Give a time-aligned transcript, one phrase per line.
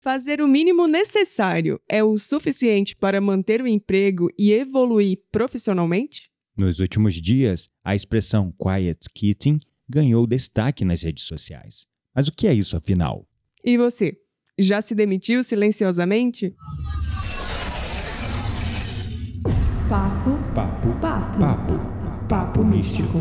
[0.00, 6.30] Fazer o mínimo necessário é o suficiente para manter o emprego e evoluir profissionalmente?
[6.56, 9.58] Nos últimos dias, a expressão quiet quitting
[9.88, 11.86] ganhou destaque nas redes sociais.
[12.14, 13.26] Mas o que é isso afinal?
[13.64, 14.16] E você?
[14.56, 16.54] Já se demitiu silenciosamente?
[19.88, 23.18] Papo, Papo, papo, papo, papo místico.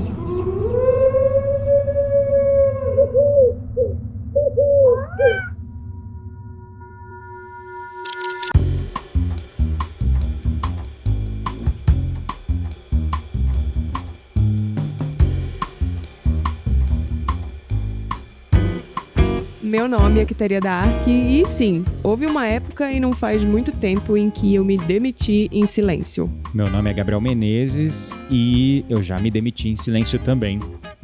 [19.67, 23.69] Meu nome é Quiteria da Ark e sim, houve uma época e não faz muito
[23.73, 26.31] tempo em que eu me demiti em silêncio.
[26.53, 30.61] Meu nome é Gabriel Menezes e eu já me demiti em silêncio também.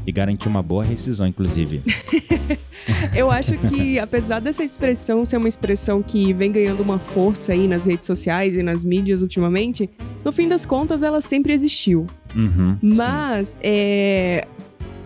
[0.08, 1.82] E garanti uma boa rescisão, inclusive.
[3.16, 7.68] Eu acho que, apesar dessa expressão ser uma expressão que vem ganhando uma força aí
[7.68, 9.90] nas redes sociais e nas mídias ultimamente,
[10.24, 12.06] no fim das contas ela sempre existiu.
[12.36, 12.78] Uhum.
[12.82, 14.48] Mas é,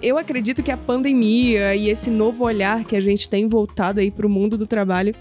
[0.01, 4.11] eu acredito que a pandemia e esse novo olhar que a gente tem voltado aí
[4.11, 5.13] para o mundo do trabalho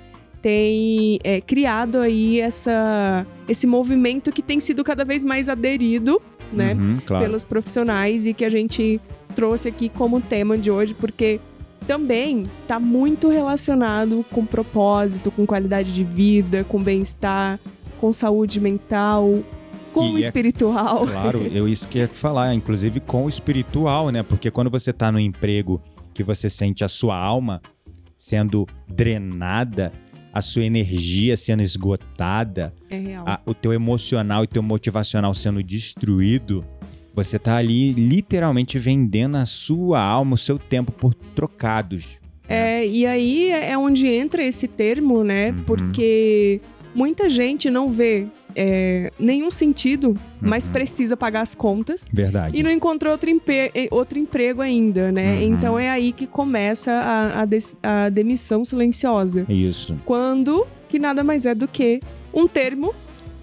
[0.42, 6.20] tem é, criado aí essa, esse movimento que tem sido cada vez mais aderido,
[6.52, 6.74] né?
[6.74, 7.24] Uhum, claro.
[7.24, 9.00] pelos profissionais e que a gente
[9.34, 11.40] trouxe aqui como tema de hoje, porque
[11.86, 17.58] também está muito relacionado com propósito, com qualidade de vida, com bem-estar,
[18.00, 19.42] com saúde mental,
[20.00, 21.06] com o é- espiritual.
[21.06, 24.22] Claro, eu isso que ia falar, inclusive com o espiritual, né?
[24.22, 25.80] Porque quando você tá no emprego
[26.14, 27.60] que você sente a sua alma
[28.16, 29.92] sendo drenada,
[30.32, 36.64] a sua energia sendo esgotada, É a- o teu emocional e teu motivacional sendo destruído,
[37.14, 42.18] você tá ali literalmente vendendo a sua alma, o seu tempo por trocados.
[42.48, 45.50] É, e aí é onde entra esse termo, né?
[45.50, 45.64] Uhum.
[45.64, 46.60] Porque
[46.94, 50.72] muita gente não vê é, nenhum sentido, mas Uhum.
[50.72, 52.06] precisa pagar as contas.
[52.12, 52.58] Verdade.
[52.58, 53.28] E não encontrou outro,
[53.90, 55.34] outro emprego ainda, né?
[55.36, 55.42] Uhum.
[55.42, 57.46] Então é aí que começa a, a
[58.06, 59.44] a demissão silenciosa.
[59.48, 59.94] Isso.
[60.04, 62.00] Quando que nada mais é do que
[62.32, 62.94] um termo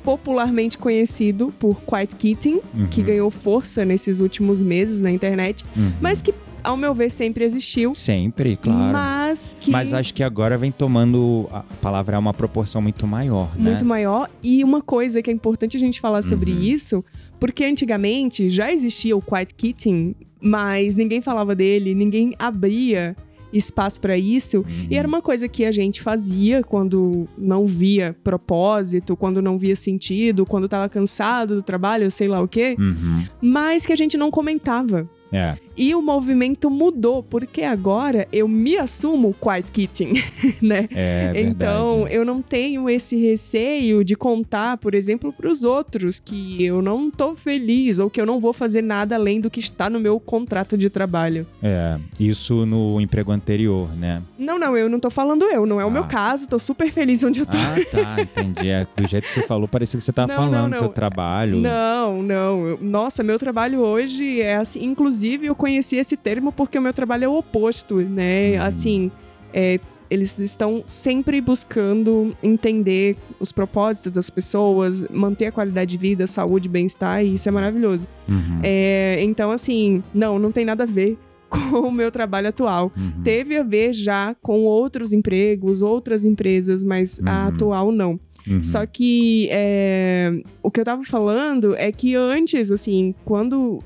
[0.04, 2.88] popularmente conhecido por quiet quitting, Uhum.
[2.88, 5.92] que ganhou força nesses últimos meses na internet, Uhum.
[6.02, 7.94] mas que, ao meu ver, sempre existiu.
[7.96, 8.94] Sempre, claro.
[8.94, 13.50] Mas que Mas acho que agora vem tomando a palavra é uma proporção muito maior,
[13.58, 13.70] né?
[13.72, 14.30] muito maior.
[14.44, 16.60] E uma coisa que é importante a gente falar sobre Uhum.
[16.62, 17.06] isso,
[17.40, 23.16] porque antigamente já existia o quiet quitting, mas ninguém falava dele, ninguém abria
[23.52, 24.58] espaço para isso.
[24.60, 24.88] Uhum.
[24.90, 29.76] E era uma coisa que a gente fazia quando não via propósito, quando não via
[29.76, 33.24] sentido, quando tava cansado do trabalho, sei lá o quê, Uhum.
[33.42, 35.08] mas que a gente não comentava.
[35.34, 35.58] É.
[35.76, 40.14] E o movimento mudou, porque agora eu me assumo quiet quitting,
[40.62, 40.88] né?
[40.92, 41.50] É verdade.
[41.50, 46.80] Então, eu não tenho esse receio de contar, por exemplo, para os outros que eu
[46.80, 50.00] não tô feliz ou que eu não vou fazer nada além do que está no
[50.00, 51.48] meu contrato de trabalho.
[51.64, 54.22] É, isso no emprego anterior, né?
[54.38, 56.08] Não, não, eu não tô falando eu, não é o meu Ah.
[56.08, 57.58] caso, tô super feliz onde eu tô.
[57.58, 58.70] Ah, tá, entendi.
[58.70, 61.58] É, do jeito que você falou, parecia que você tava Não, falando do teu trabalho.
[61.58, 62.78] Não, não.
[62.80, 64.84] Nossa, meu trabalho hoje é assim.
[64.84, 68.54] Inclusive, eu conheci esse termo porque o meu trabalho é o oposto, né?
[68.58, 68.62] Uhum.
[68.64, 69.12] Assim,
[69.54, 69.80] é,
[70.10, 76.70] eles estão sempre buscando entender os propósitos das pessoas, manter a qualidade de vida, saúde,
[76.70, 78.08] bem-estar, e isso é maravilhoso.
[78.30, 81.18] Uhum, É, então, assim, não, não tem nada a ver
[81.50, 82.92] com o meu trabalho atual.
[82.96, 83.24] uhum.
[83.24, 87.48] Teve a ver já com outros empregos, outras empresas, mas a Uhum.
[87.48, 88.20] atual não.
[88.48, 88.62] Uhum.
[88.62, 93.80] Só que é, o que eu tava falando é que antes, assim, quando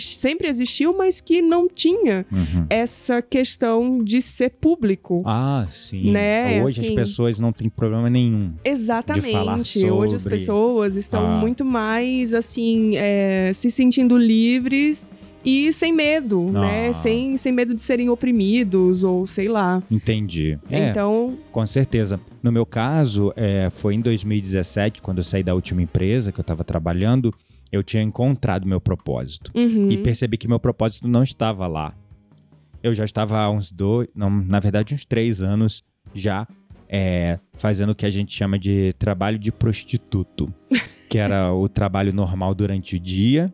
[0.00, 2.66] sempre existiu, mas que não tinha Uhum.
[2.70, 5.22] essa questão de ser público.
[5.26, 6.10] Ah, sim.
[6.10, 6.94] Né, Hoje as assim.
[6.94, 8.52] pessoas não têm problema nenhum.
[8.64, 9.32] Exatamente.
[9.32, 9.58] falar
[9.94, 11.38] Hoje as sobre- pessoas estão Ah.
[11.38, 15.06] muito mais, assim, é, se sentindo livres
[15.44, 16.88] e sem medo, né?
[16.88, 16.92] Ah.
[16.92, 19.82] Sem, sem medo de serem oprimidos ou sei lá.
[19.90, 20.58] Entendi.
[20.70, 22.18] É, Então, com certeza.
[22.42, 26.42] No meu caso, é, foi em 2017, quando eu saí da última empresa que eu
[26.42, 27.32] estava trabalhando,
[27.74, 29.50] eu tinha encontrado meu propósito.
[29.54, 31.92] uhum, E percebi que meu propósito não estava lá.
[32.82, 35.82] Eu já estava há uns dois, não, na verdade, uns três anos
[36.14, 36.46] já
[36.88, 40.52] é, fazendo o que a gente chama de trabalho de prostituto,
[41.10, 43.52] que era o trabalho normal durante o dia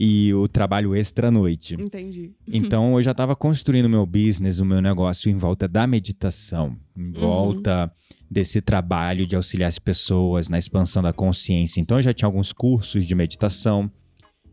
[0.00, 1.76] e o trabalho extra à noite.
[1.80, 2.32] entendi.
[2.52, 6.76] Então eu já estava construindo o meu business, o meu negócio em volta da meditação,
[6.96, 7.92] em volta
[8.32, 11.80] desse trabalho de auxiliar as pessoas na expansão da consciência.
[11.80, 13.90] Então eu já tinha alguns cursos de meditação,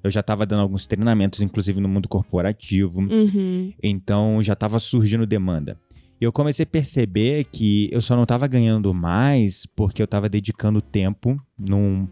[0.04, 3.02] eu já estava dando alguns treinamentos, inclusive no mundo corporativo.
[3.02, 3.74] Uhum.
[3.82, 5.80] Então já estava surgindo demanda.
[6.20, 10.28] E eu comecei a perceber que eu só não estava ganhando mais porque eu estava
[10.28, 12.06] dedicando tempo num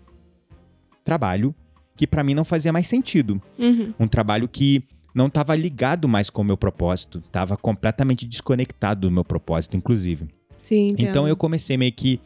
[1.04, 1.54] trabalho
[1.98, 3.42] que para mim não fazia mais sentido.
[3.60, 3.94] Uhum.
[4.00, 9.12] Um trabalho que não estava ligado mais com o meu propósito, estava completamente desconectado do
[9.12, 10.28] meu propósito, inclusive.
[10.58, 11.08] Sim, entendo.
[11.10, 12.20] Então eu comecei meio que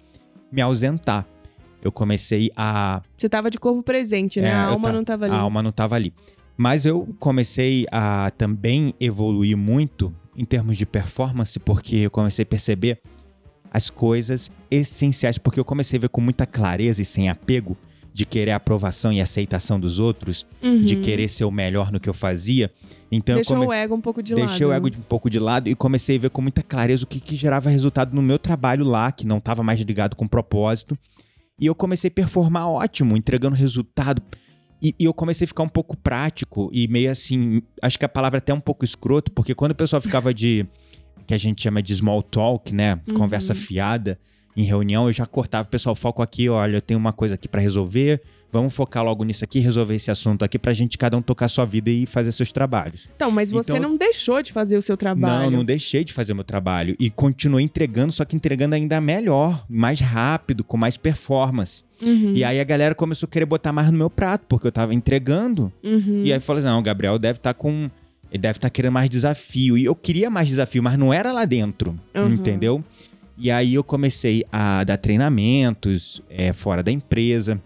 [0.51, 1.27] me ausentar.
[1.83, 4.47] Eu comecei a Você tava de corpo presente, né?
[4.49, 5.33] É, a alma ta- não tava ali.
[5.35, 6.13] a alma não estava ali.
[6.57, 12.45] Mas eu comecei a também evoluir muito em termos de performance, porque eu comecei a
[12.45, 12.99] perceber
[13.73, 17.75] as coisas essenciais, porque eu comecei a ver com muita clareza e sem apego
[18.13, 20.83] de querer a aprovação e aceitação dos outros, Uhum.
[20.83, 22.71] de querer ser o melhor no que eu fazia.
[23.11, 23.69] Então Deixou eu come...
[23.69, 24.71] o ego um pouco de deixei lado.
[24.71, 27.19] o ego um pouco de lado e comecei a ver com muita clareza o que,
[27.19, 30.97] que gerava resultado no meu trabalho lá, que não estava mais ligado com propósito.
[31.59, 34.21] E eu comecei a performar ótimo, entregando resultado.
[34.81, 37.61] E, e eu comecei a ficar um pouco prático e meio assim.
[37.81, 40.65] Acho que a palavra até é um pouco escroto, porque quando o pessoal ficava de.
[41.27, 42.99] que a gente chama de small talk, né?
[43.15, 44.17] Conversa fiada
[44.55, 45.67] em reunião, eu já cortava.
[45.67, 48.21] Pessoal, foco aqui, olha, eu tenho uma coisa aqui pra resolver.
[48.53, 51.63] Vamos focar logo nisso aqui, resolver esse assunto aqui pra gente cada um tocar sua
[51.63, 53.07] vida e fazer seus trabalhos.
[53.15, 55.43] Então, mas você Então- não deixou de fazer o seu trabalho.
[55.49, 56.93] Não, não deixei de fazer meu trabalho.
[56.99, 61.83] E continuei entregando, só que entregando ainda melhor, mais rápido, com mais performance.
[62.01, 64.71] Uhum, E aí a galera começou a querer botar mais no meu prato, porque eu
[64.71, 65.71] tava entregando.
[65.81, 66.23] uhum.
[66.25, 67.89] E aí falou: não, o Gabriel deve estar com.
[68.29, 69.77] Ele deve estar querendo mais desafio.
[69.77, 71.97] E eu queria mais desafio, mas não era lá dentro.
[72.15, 72.33] Uhum.
[72.33, 72.83] Entendeu?
[73.43, 77.59] E aí eu comecei a dar treinamentos é, fora da empresa.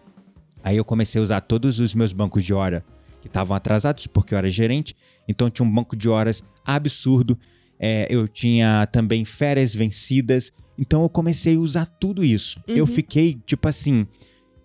[0.63, 2.81] Aí eu comecei a usar todos os meus bancos de hora
[3.21, 4.95] que estavam atrasados, porque eu era gerente.
[5.27, 7.37] Então tinha um banco de horas absurdo.
[7.77, 10.53] É, eu tinha também férias vencidas.
[10.77, 12.57] Então eu comecei a usar tudo isso.
[12.65, 14.07] Eu fiquei, tipo assim,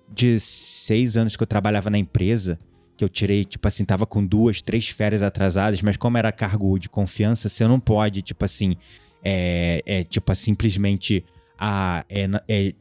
[0.09, 2.56] de seis anos que eu trabalhava na empresa,
[2.97, 6.79] que eu tirei, tipo assim, tava com duas, três férias atrasadas, mas como era cargo
[6.79, 8.77] de confiança, você não pode, tipo assim,
[9.25, 11.25] é, é tipo, simplesmente.
[11.58, 12.72] A, é, é-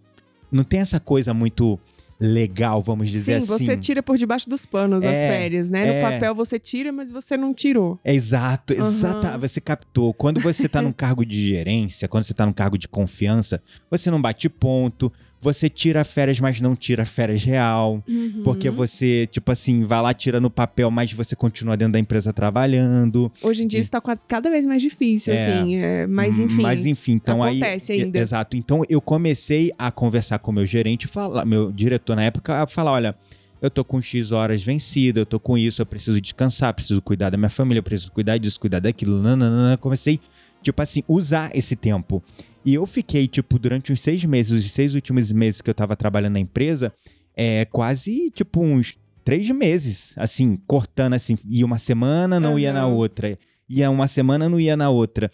[0.52, 1.80] não tem essa coisa muito
[2.20, 3.66] legal, vamos dizer Sim, assim.
[3.66, 5.86] você tira por debaixo dos panos as É, férias, né?
[5.86, 6.02] No é.
[6.02, 7.98] papel você tira, mas você não tirou.
[8.04, 8.82] É exato, Aham.
[8.84, 10.14] exata, você captou.
[10.14, 14.12] Quando você tá num cargo de gerência, quando você tá num cargo de confiança, você
[14.12, 18.04] não bate ponto, você tira férias, mas não tira férias real.
[18.08, 18.42] Uhum.
[18.44, 22.34] Porque você, tipo assim, vai lá, tira no papel, mas você continua dentro da empresa
[22.34, 23.32] trabalhando.
[23.42, 25.38] Hoje em dia isso tá cada vez mais difícil, É.
[25.38, 25.76] assim.
[25.78, 26.62] é, mas enfim.
[26.62, 28.04] Mas enfim, então acontece aí.
[28.04, 28.20] ainda.
[28.20, 28.58] Exato.
[28.58, 32.68] Então eu comecei a conversar com o meu gerente, falar, meu diretor na época, a
[32.68, 33.16] falar: olha,
[33.62, 37.30] eu tô com X horas vencida, eu tô com isso, eu preciso descansar, preciso cuidar
[37.30, 39.22] da minha família, eu preciso cuidar disso, cuidar daquilo.
[39.22, 39.78] Nananana.
[39.78, 40.20] Comecei,
[40.62, 42.22] tipo assim, usar esse tempo.
[42.66, 45.96] E eu fiquei, tipo, durante uns seis meses, os seis últimos meses que eu tava
[45.96, 46.94] trabalhando na empresa,
[47.36, 52.88] é quase, tipo, uns três meses, assim, cortando assim, ia uma semana, não ia na
[52.88, 53.38] outra.
[53.70, 55.32] Ia uma semana, não ia na outra.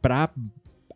[0.00, 0.30] Pra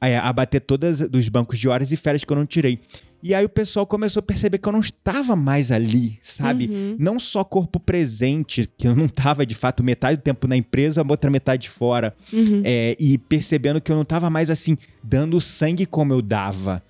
[0.00, 2.80] é, abater todas dos bancos de horas e férias que eu não tirei.
[3.22, 6.66] E aí o pessoal começou a perceber que eu não estava mais ali, sabe?
[6.66, 6.96] Uhum.
[6.98, 11.02] Não só corpo presente, que eu não estava de fato metade do tempo na empresa,
[11.02, 12.14] a outra metade fora.
[12.32, 12.62] Uhum.
[12.64, 16.82] É, e percebendo que eu não estava mais assim, dando sangue como eu dava.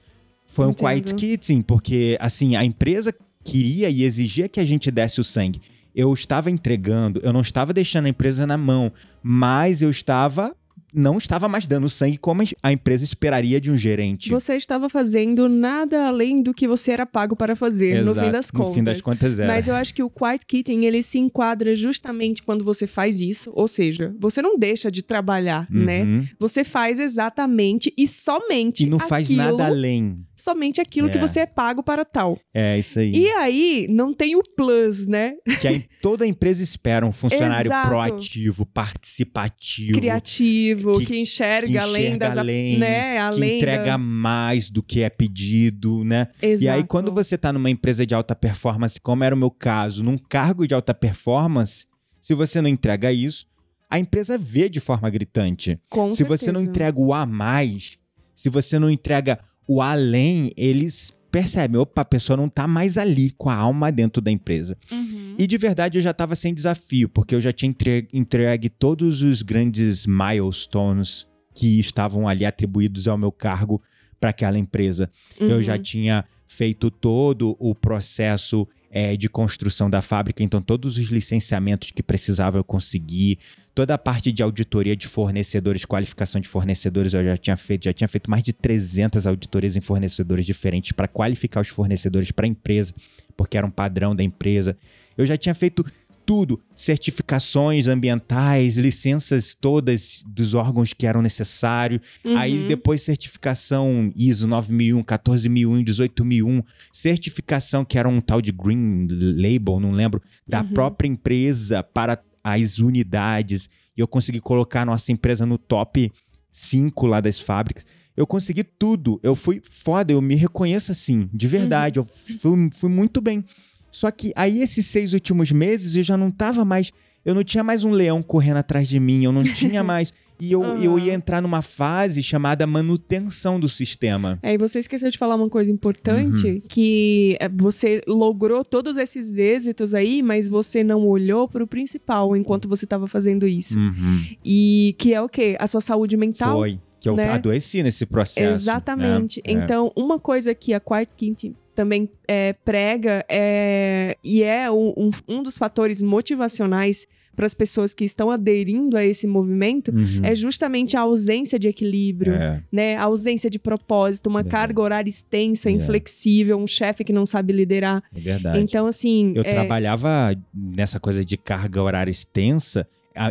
[0.46, 0.88] Foi um Entendo.
[0.88, 3.14] quiet quitting, porque assim, a empresa
[3.44, 5.60] queria e exigia que a gente desse o sangue.
[5.94, 8.90] Eu estava entregando, eu não estava deixando a empresa na mão,
[9.22, 10.56] mas eu estava
[10.92, 14.28] não estava mais dando sangue como a empresa esperaria de um gerente.
[14.30, 18.32] Você estava fazendo nada além do que você era pago para fazer, no Exato, fim
[18.32, 18.68] das contas.
[18.68, 19.52] No fim das contas era.
[19.52, 23.50] Mas eu acho que o quiet quitting, ele se enquadra justamente quando você faz isso.
[23.54, 26.02] Ou seja, você não deixa de trabalhar, né?
[26.02, 26.26] Uhum.
[26.38, 30.18] Você faz exatamente e somente E não faz aquilo, nada além.
[30.36, 31.20] somente aquilo que É.
[31.20, 32.38] você é pago para tal.
[32.52, 33.12] É isso aí.
[33.14, 35.32] E aí, não tem o plus, né?
[35.60, 37.88] Que a- toda empresa espera um funcionário Exato.
[37.88, 39.98] proativo, participativo.
[39.98, 42.36] Criativo, que, que- enxerga, que além enxerga das...
[42.36, 43.12] além, né?
[43.12, 43.98] que além entrega da...
[43.98, 46.28] mais do que é pedido, né?
[46.40, 46.64] Exato.
[46.64, 50.02] E aí, quando você tá numa empresa de alta performance, como era o meu caso,
[50.02, 51.86] num cargo de alta performance,
[52.20, 53.46] se você não entrega isso,
[53.88, 55.78] a empresa vê de forma gritante.
[55.90, 56.70] Com se você não certeza.
[56.70, 57.98] entrega o a mais,
[58.34, 63.30] se você não entrega o além, eles percebem, opa, a pessoa não tá mais ali
[63.30, 64.76] com a alma dentro da empresa.
[64.90, 65.34] Uhum.
[65.38, 69.22] E de verdade eu já estava sem desafio, porque eu já tinha entre- entregue todos
[69.22, 73.80] os grandes milestones que estavam ali atribuídos ao meu cargo
[74.20, 75.10] para aquela empresa.
[75.40, 75.62] Eu Uhum.
[75.62, 81.90] já tinha feito todo o processo eh, de construção da fábrica, então todos os licenciamentos
[81.90, 83.38] que precisava eu consegui,
[83.74, 87.92] toda a parte de auditoria de fornecedores, qualificação de fornecedores eu já tinha feito, já
[87.94, 92.48] tinha feito mais de 300 auditorias em fornecedores diferentes para qualificar os fornecedores para a
[92.48, 92.94] empresa,
[93.34, 94.76] porque era um padrão da empresa.
[95.16, 95.84] Eu já tinha feito
[96.32, 102.00] tudo, certificações ambientais, licenças todas dos órgãos que eram necessários.
[102.24, 102.38] Uhum.
[102.38, 109.78] Aí depois certificação ISO 9001, 14001, 18001, certificação que era um tal de Green Label,
[109.78, 110.68] não lembro, da Uhum.
[110.68, 113.68] própria empresa para as unidades.
[113.94, 116.10] E eu consegui colocar a nossa empresa no top
[116.50, 117.84] 5 lá das fábricas.
[118.16, 119.20] Eu consegui tudo.
[119.22, 121.98] Eu fui foda, eu me reconheço assim, de verdade.
[121.98, 122.06] Eu
[122.40, 123.44] fui, fui muito bem.
[123.92, 126.90] Só que aí, esses seis últimos meses, eu já não tava mais.
[127.24, 130.12] Eu não tinha mais um leão correndo atrás de mim, eu não tinha mais.
[130.40, 134.40] E eu, eu ia entrar numa fase chamada manutenção do sistema.
[134.42, 136.60] É, e você esqueceu de falar uma coisa importante, Uhum.
[136.68, 142.68] que é, você logrou todos esses êxitos aí, mas você não olhou pro principal enquanto
[142.68, 143.78] você estava fazendo isso.
[143.78, 144.24] Uhum.
[144.44, 145.54] E que é o quê?
[145.60, 146.56] A sua saúde mental.
[146.58, 146.80] Foi.
[147.02, 147.28] Que eu né?
[147.28, 148.62] adoeci nesse processo.
[148.62, 149.42] Exatamente.
[149.46, 149.52] né?
[149.52, 149.56] É.
[149.64, 155.42] Então, uma coisa que a Quiet Quint também é, prega é, e é um, um-
[155.42, 160.20] dos fatores motivacionais para as pessoas que estão aderindo a esse movimento Uhum.
[160.22, 162.62] é justamente a ausência de equilíbrio, É.
[162.70, 162.96] né?
[162.98, 164.52] A ausência de propósito, uma Verdade.
[164.66, 165.72] carga horária extensa, É.
[165.72, 168.02] inflexível, um chefe que não sabe liderar.
[168.14, 168.60] É verdade.
[168.60, 172.86] Então, assim, Eu é, trabalhava nessa coisa de carga horária extensa.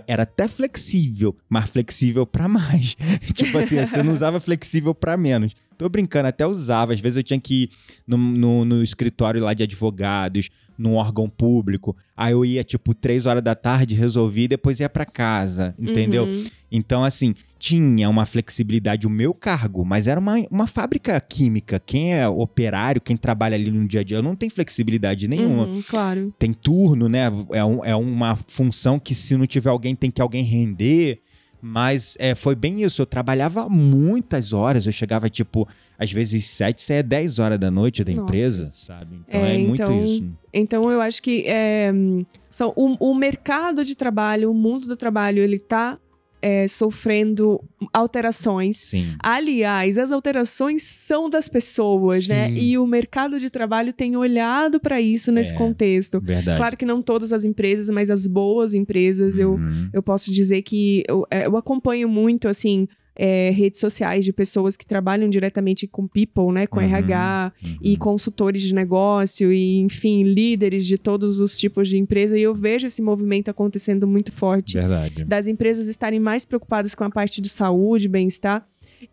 [0.08, 2.96] Era até flexível, mas flexível pra mais.
[3.34, 5.56] tipo assim, você não usava flexível pra menos.
[5.82, 6.94] Tô brincando, até usava.
[6.94, 7.70] Às vezes eu tinha que ir
[8.06, 11.96] no, no, no escritório lá de advogados, num órgão público.
[12.16, 16.26] Aí eu ia, tipo, três horas da tarde, resolvi e depois ia pra casa, entendeu?
[16.26, 21.80] uhum, Então, assim, tinha uma flexibilidade o meu cargo, mas era uma, uma fábrica química.
[21.84, 25.66] Quem é operário, quem trabalha ali no dia a dia, não tem flexibilidade nenhuma.
[25.66, 26.32] uhum, claro.
[26.38, 27.24] Tem turno, né?
[27.54, 31.20] É, um- é uma função que se não tiver alguém, tem que alguém render.
[31.62, 33.02] Mas é, foi bem isso.
[33.02, 34.86] Eu trabalhava muitas horas.
[34.86, 38.24] Eu chegava, tipo, às vezes sete, saia 10 horas da noite da Nossa.
[38.24, 39.22] empresa, sabe?
[39.28, 40.26] Então É, é, muito então, isso.
[40.54, 41.92] Então, eu acho que é,
[42.50, 46.00] são, o, o mercado de trabalho, o mundo do trabalho, ele tá
[46.42, 47.62] é, sofrendo
[47.94, 48.78] alterações.
[48.78, 49.16] Sim.
[49.22, 52.50] Aliás, as alterações são das pessoas, né?
[52.50, 52.56] Sim.
[52.58, 56.20] E o mercado de trabalho tem olhado para isso nesse É, contexto.
[56.20, 56.58] Verdade.
[56.58, 59.90] Claro que não todas as empresas, mas as boas empresas, eu, Uhum.
[59.94, 62.88] eu posso dizer que eu, é, eu acompanho muito, assim,
[63.24, 66.66] é, redes sociais de pessoas que trabalham diretamente com people, né?
[66.66, 66.86] Com Uhum.
[66.86, 67.78] RH Uhum.
[67.80, 72.36] e consultores de negócio e, enfim, líderes de todos os tipos de empresa.
[72.36, 75.24] E eu vejo esse movimento acontecendo muito forte Verdade.
[75.24, 78.66] das empresas estarem mais preocupadas com a parte de saúde, bem-estar.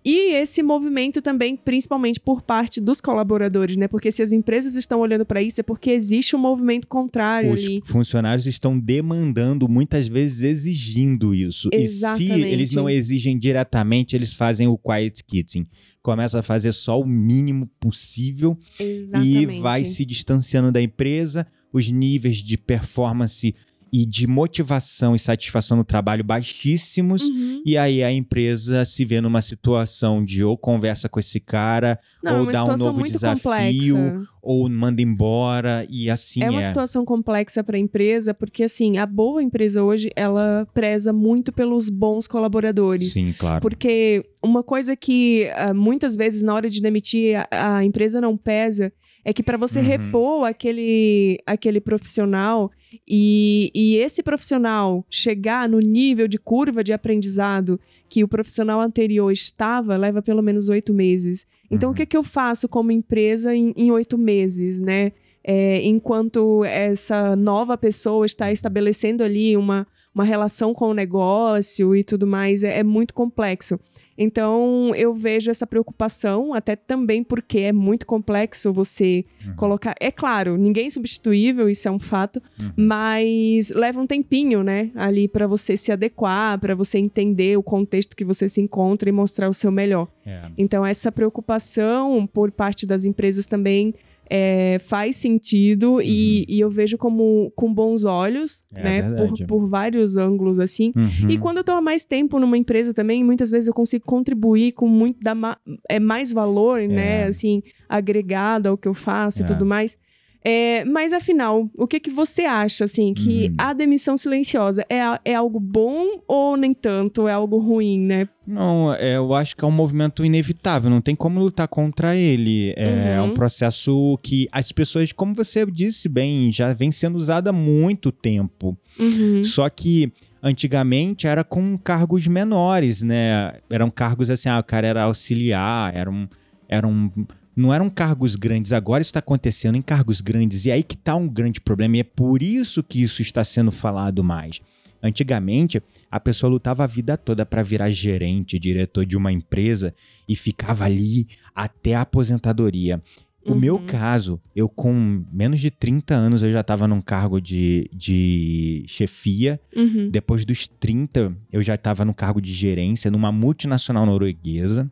[0.05, 3.89] E esse movimento também, principalmente por parte dos colaboradores, né?
[3.89, 7.65] Porque se as empresas estão olhando para isso, é porque existe um movimento contrário Os
[7.65, 7.81] ali.
[7.85, 11.69] funcionários estão demandando, muitas vezes exigindo isso.
[11.73, 12.33] E se Exatamente.
[12.47, 15.67] eles não exigem diretamente, eles fazem o quiet quitting.
[16.03, 19.57] Começa a fazer só o mínimo possível Exatamente.
[19.57, 23.55] e vai se distanciando da empresa, os níveis de performance
[23.93, 27.23] e de motivação e satisfação no trabalho baixíssimos.
[27.23, 27.63] Uhum.
[27.65, 32.37] E aí a empresa se vê numa situação de ou conversa com esse cara, Não,
[32.37, 34.29] é ou dá um novo desafio, complexa.
[34.43, 36.51] ou manda embora, e assim é é.
[36.51, 41.53] uma situação complexa para a empresa, porque assim, a boa empresa hoje, ela preza muito
[41.53, 43.13] pelos bons colaboradores.
[43.13, 43.61] Sim, claro.
[43.61, 48.37] Porque uma coisa que ah, muitas vezes na hora de demitir a, a empresa não
[48.37, 48.93] pesa
[49.25, 49.85] é que para você Uhum.
[49.87, 52.71] repor aquele, aquele profissional
[53.07, 59.31] e, e esse profissional chegar no nível de curva de aprendizado que o profissional anterior
[59.31, 61.47] estava, leva pelo menos oito meses.
[61.71, 61.93] Então, Uhum.
[61.93, 65.13] o que, que eu faço como empresa em em oito meses, né?
[65.45, 69.87] É, enquanto essa nova pessoa está estabelecendo ali uma,
[70.19, 73.79] uma relação com o negócio e tudo mais, é, é muito complexo.
[74.21, 79.55] Então, eu vejo essa preocupação, até também porque é muito complexo você Uhum.
[79.55, 79.95] colocar.
[80.01, 82.73] É claro, ninguém é substituível, isso é um fato, Uhum.
[82.77, 88.17] mas leva um tempinho, né, ali para você se adequar, para você entender o contexto
[88.17, 90.09] que você se encontra e mostrar o seu melhor.
[90.27, 90.51] É.
[90.59, 93.95] Então, essa preocupação por parte das empresas também
[94.31, 98.81] é, faz sentido e, e eu vejo como com bons olhos, Uhum.
[98.81, 99.17] É né?
[99.17, 100.93] Por, por vários ângulos, assim.
[100.95, 101.31] Uhum.
[101.31, 104.73] E quando eu tô há mais tempo numa empresa também, muitas vezes eu consigo contribuir
[104.73, 105.57] com muito dar ma
[105.89, 107.25] é, mais valor, né?
[107.25, 109.45] Assim, agregado ao que eu faço É.
[109.45, 109.97] e tudo mais.
[110.45, 113.55] É, mas afinal, o que que você acha, assim, que Uhum.
[113.59, 117.27] a demissão silenciosa é, é algo bom ou nem tanto?
[117.29, 118.29] É algo ruim, né?
[118.47, 122.73] Não, é, eu acho que é um movimento inevitável, não tem como lutar contra ele.
[122.77, 123.27] É, Uhum.
[123.31, 128.11] um processo que as pessoas, como você disse bem, já vem sendo usado há muito
[128.13, 128.79] tempo.
[128.99, 129.45] Uhum.
[129.45, 130.11] Só que
[130.43, 133.55] antigamente era com cargos menores, né?
[133.69, 136.27] Eram cargos assim, ah, o cara era auxiliar, era um,
[136.69, 137.11] era um
[137.59, 141.29] não eram cargos grandes, agora está acontecendo em cargos grandes, e aí que está um
[141.29, 144.61] grande problema, e é por isso que isso está sendo falado mais.
[145.03, 149.95] Antigamente, a pessoa lutava a vida toda para virar gerente, diretor de uma empresa
[150.29, 153.03] e ficava ali até a aposentadoria.
[153.47, 153.59] O Uhum.
[153.59, 158.85] meu caso, eu com menos de 30 anos eu já estava num cargo de, de
[158.89, 159.61] chefia.
[159.75, 160.11] Uhum.
[160.11, 164.91] Depois dos 30, eu já estava no cargo de gerência numa multinacional norueguesa.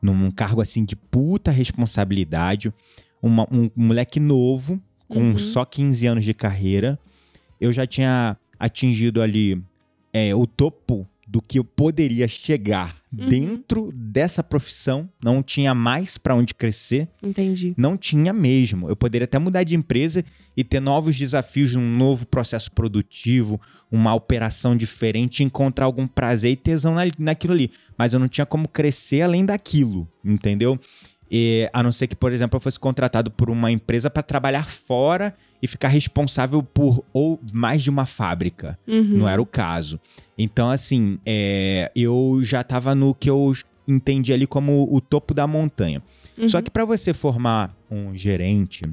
[0.00, 2.72] Num cargo assim de puta responsabilidade.
[3.22, 5.38] Uma- um moleque novo, com Uhum.
[5.38, 6.98] só 15 anos de carreira.
[7.60, 9.62] Eu já tinha atingido ali
[10.12, 13.28] é, o topo do que eu poderia chegar Uhum.
[13.28, 15.08] dentro dessa profissão.
[15.24, 17.08] Não tinha mais para onde crescer.
[17.22, 17.72] Entendi.
[17.76, 18.88] Não tinha mesmo.
[18.88, 20.22] Eu poderia até mudar de empresa
[20.56, 26.56] e ter novos desafios, um novo processo produtivo, uma operação diferente, encontrar algum prazer e
[26.56, 27.70] tesão na- naquilo ali.
[27.96, 30.78] Mas eu não tinha como crescer além daquilo, entendeu?
[31.30, 34.68] E, a não ser que, por exemplo, eu fosse contratado por uma empresa para trabalhar
[34.68, 38.78] fora e ficar responsável por ou mais de uma fábrica.
[38.86, 39.18] Uhum.
[39.18, 40.00] Não era o caso.
[40.38, 43.52] Então, assim, é, eu já tava no que eu
[43.88, 46.02] entendi ali como o topo da montanha.
[46.36, 46.48] Uhum.
[46.48, 48.84] Só que para você formar um gerente,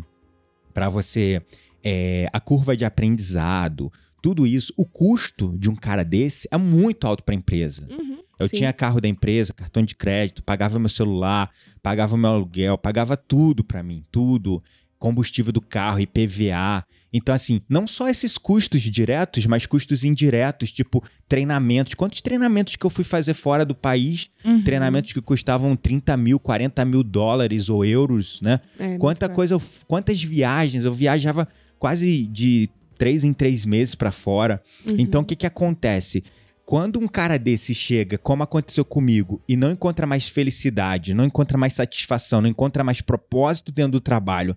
[0.73, 1.41] para você
[1.83, 7.05] é, a curva de aprendizado, tudo isso, o custo de um cara desse é muito
[7.05, 7.87] alto para a empresa.
[7.91, 8.12] Uhum.
[8.43, 8.57] Eu Sim.
[8.57, 11.49] tinha carro da empresa, cartão de crédito, pagava meu celular,
[11.81, 14.61] pagava meu aluguel, pagava tudo para mim, tudo.
[14.99, 16.85] Combustível do carro, IPVA.
[17.11, 21.93] Então, assim, não só esses custos diretos, mas custos indiretos, tipo treinamentos.
[21.93, 24.29] Quantos treinamentos que eu fui fazer fora do país?
[24.45, 24.63] Uhum.
[24.63, 28.61] Treinamentos que custavam 30 mil, 40 mil dólares ou euros, né?
[28.79, 34.11] É, Quanta coisa, eu- quantas viagens, eu viajava quase de três em três meses pra
[34.11, 34.61] fora.
[34.87, 34.95] Uhum.
[34.97, 36.23] Então o que que acontece?
[36.65, 41.57] Quando um cara desse chega, como aconteceu comigo, e não encontra mais felicidade, não encontra
[41.57, 44.55] mais satisfação, não encontra mais propósito dentro do trabalho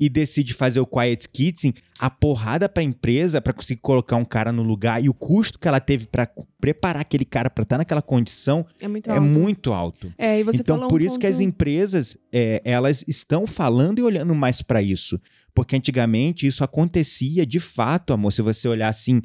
[0.00, 4.50] e decide fazer o quiet quitting, a porrada pra empresa pra conseguir colocar um cara
[4.50, 6.26] no lugar e o custo que ela teve pra
[6.58, 9.22] preparar aquele cara pra estar naquela condição É muito é alto.
[9.22, 10.12] muito alto.
[10.18, 14.02] É, e então, por um isso que as ponto- empresas, é, elas estão falando e
[14.02, 15.20] olhando mais para isso.
[15.54, 18.32] Porque antigamente isso acontecia de fato, amor.
[18.32, 19.20] Se você olhar assim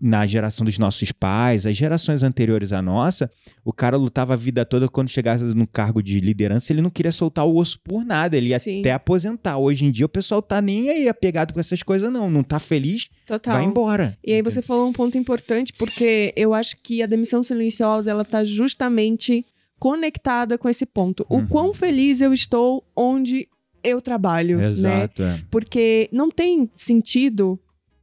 [0.00, 3.28] na geração dos nossos pais, as gerações anteriores à nossa,
[3.64, 7.10] o cara lutava a vida toda quando chegasse no cargo de liderança, ele não queria
[7.10, 8.78] soltar o osso por nada, ele ia Sim.
[8.80, 9.58] até aposentar.
[9.58, 12.60] Hoje em dia o pessoal tá nem aí apegado com essas coisas não, não tá
[12.60, 13.54] feliz, Total.
[13.54, 14.16] vai embora.
[14.24, 18.24] E aí você falou um ponto importante, porque eu acho que a demissão silenciosa, ela
[18.24, 19.44] tá justamente
[19.80, 21.26] conectada com esse ponto.
[21.28, 21.46] O Uhum.
[21.48, 23.48] quão feliz eu estou onde
[23.82, 24.70] eu trabalho, né?
[24.70, 25.22] Exato.
[25.24, 25.42] é.
[25.50, 27.58] Porque não tem sentido,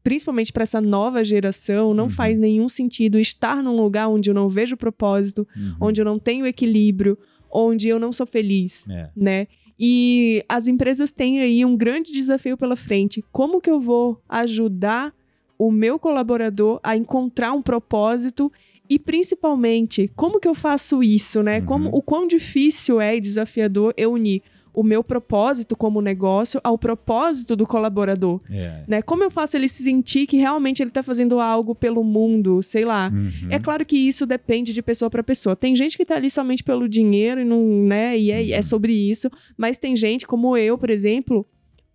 [0.10, 2.10] principalmente para essa nova geração, não Uhum.
[2.10, 5.76] faz nenhum sentido estar num lugar onde eu não vejo propósito, Uhum.
[5.82, 7.16] onde eu não tenho equilíbrio,
[7.52, 9.10] onde eu não sou feliz, É.
[9.16, 9.48] né?
[9.80, 13.24] E as empresas têm aí um grande desafio pela frente.
[13.32, 15.14] Como que eu vou ajudar
[15.60, 18.52] o meu colaborador a encontrar um propósito
[18.90, 21.60] e principalmente como que eu faço isso, né?
[21.60, 21.66] Uhum.
[21.66, 24.42] Como o quão difícil é e desafiador eu unir
[24.80, 28.84] o meu propósito como negócio ao propósito do colaborador, É.
[28.88, 29.02] né?
[29.02, 32.86] Como eu faço ele se sentir que realmente ele tá fazendo algo pelo mundo, sei
[32.86, 33.12] lá.
[33.14, 33.50] Uhum.
[33.50, 35.56] É claro que isso depende de pessoa para pessoa.
[35.56, 38.62] Tem gente que tá ali somente pelo dinheiro e não, né, e é, é Uhum.
[38.64, 41.46] sobre isso, mas tem gente como eu, por exemplo,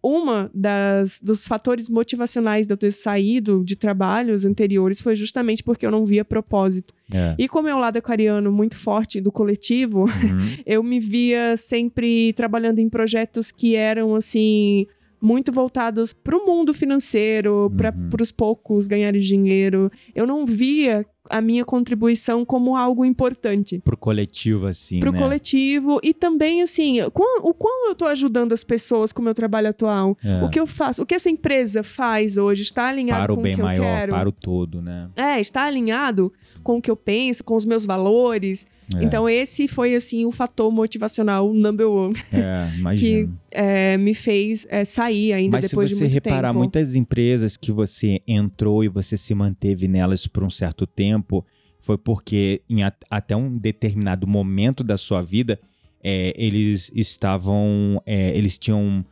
[0.05, 5.87] uma das dos fatores motivacionais de eu ter saído de trabalhos anteriores foi justamente porque
[5.87, 6.93] eu não via propósito.
[7.13, 7.35] É.
[7.39, 10.57] E como é o lado aquariano muito forte do coletivo, Uhum.
[10.67, 14.87] eu me via sempre trabalhando em projetos que eram assim
[15.25, 18.11] muito voltados para o mundo financeiro, para Uhum.
[18.21, 19.91] os poucos ganharem dinheiro.
[20.15, 25.19] Eu não via a minha contribuição como algo importante Pro coletivo, assim, para o né?
[25.19, 29.69] coletivo e também assim, o quão eu estou ajudando as pessoas com o meu trabalho
[29.71, 30.45] atual, É.
[30.45, 33.43] o que eu faço, o que essa empresa faz hoje está alinhado para o com
[33.43, 34.13] bem o que eu maior, quero.
[34.13, 35.09] para o todo, né?
[35.17, 36.31] É, está alinhado
[36.63, 38.67] com o que eu penso, com os meus valores.
[38.97, 39.05] É.
[39.05, 43.39] Então, esse foi, assim, o fator motivacional number one É, imagino.
[43.51, 46.59] é, me fez é, sair ainda Mas depois se de você muito reparar, tempo.
[46.59, 51.45] muitas empresas que você entrou e você se manteve nelas por um certo tempo,
[51.81, 55.59] foi porque em até um determinado momento da sua vida,
[56.03, 59.05] é, eles estavam, eles tinham,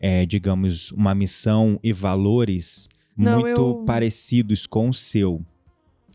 [0.00, 5.40] é, digamos, uma missão e valores Não, muito eu- parecidos com o seu.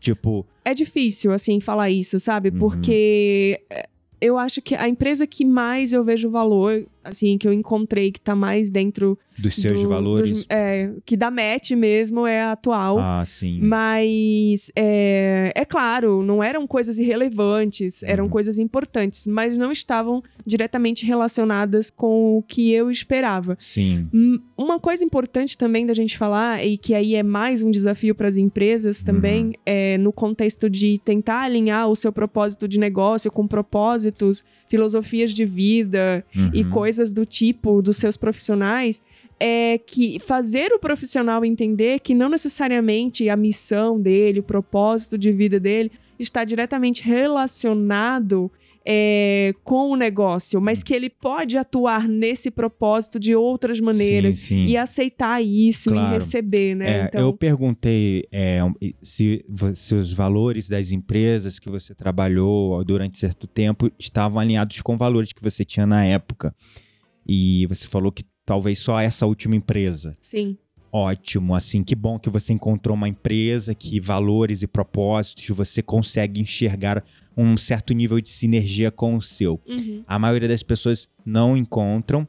[0.00, 2.50] Tipo, É difícil, assim, falar isso, sabe?
[2.50, 2.58] Uhum.
[2.58, 3.88] Porque é,
[4.20, 8.20] eu acho que a empresa que mais eu vejo valor, assim, que eu encontrei que
[8.20, 10.30] tá mais dentro Dos seus do- valores.
[10.30, 12.98] dos- é, que dá match mesmo é atual.
[12.98, 13.58] Ah, sim.
[13.62, 18.30] Mas é, é claro, não eram coisas irrelevantes, eram Uhum.
[18.30, 23.56] coisas importantes, mas não estavam diretamente relacionadas com o que eu esperava.
[23.58, 24.08] Sim.
[24.56, 28.28] Uma coisa importante também da gente falar, e que aí é mais um desafio para
[28.28, 29.52] as empresas também, Uhum.
[29.66, 35.44] é no contexto de tentar alinhar o seu propósito de negócio com propósitos, filosofias de
[35.44, 36.70] vida e Uhum.
[36.96, 39.00] Coisas do tipo dos seus profissionais,
[39.38, 45.30] é que fazer o profissional entender que não necessariamente a missão dele, o propósito de
[45.30, 48.50] vida dele, está diretamente relacionado
[48.88, 54.64] é, com o negócio, mas que ele pode atuar nesse propósito de outras maneiras Sim,
[54.64, 54.72] sim.
[54.72, 56.12] e aceitar isso Claro.
[56.12, 57.00] e receber, né?
[57.00, 58.60] É, então, Eu perguntei é,
[59.02, 64.96] se, se os valores das empresas que você trabalhou durante certo tempo estavam alinhados com
[64.96, 66.54] valores que você tinha na época.
[67.28, 70.12] E você falou que talvez só essa última empresa.
[70.20, 70.56] sim,
[70.92, 76.40] Ótimo, assim, que bom que você encontrou uma empresa que valores e propósitos você consegue
[76.40, 77.04] enxergar
[77.36, 79.60] um certo nível de sinergia com o seu.
[79.68, 80.02] Uhum.
[80.06, 82.26] A maioria das pessoas não encontram.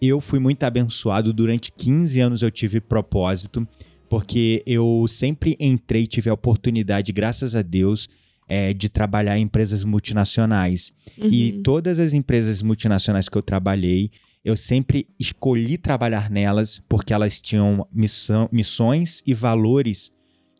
[0.00, 1.32] Eu fui muito abençoado.
[1.32, 3.68] Durante 15 anos eu tive propósito,
[4.08, 8.08] porque eu sempre entrei, tive a oportunidade, graças a Deus,
[8.48, 10.92] é, de trabalhar em empresas multinacionais.
[11.16, 11.62] E Uhum.
[11.62, 14.10] todas as empresas multinacionais que eu trabalhei,
[14.48, 20.10] eu sempre escolhi trabalhar nelas porque elas tinham missão, missões e valores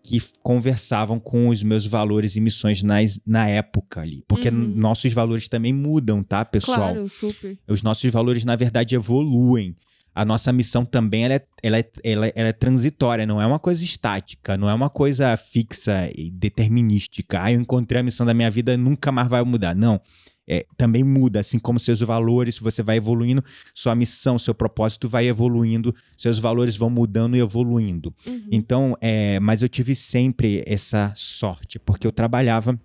[0.02, 4.22] que conversavam com os meus valores e missões nas, na época ali.
[4.28, 4.72] Porque Uhum.
[4.74, 6.92] nossos valores também mudam, tá, pessoal?
[6.92, 7.58] Claro, super.
[7.68, 9.74] Os nossos valores, na verdade, evoluem.
[10.14, 13.46] A nossa missão também ela é, ela, é, ela, é- ela é transitória, não é
[13.46, 17.42] uma coisa estática, não é uma coisa fixa e determinística.
[17.42, 19.74] Ah, eu encontrei a missão da minha vida, nunca mais vai mudar.
[19.74, 20.00] Não.
[20.48, 25.26] É, também muda, assim como seus valores, você vai evoluindo, sua missão, seu propósito vai
[25.28, 28.14] evoluindo, seus valores vão mudando e evoluindo.
[28.26, 28.48] Uhum.
[28.50, 32.80] Então, é, mas eu tive sempre essa sorte, porque eu trabalhava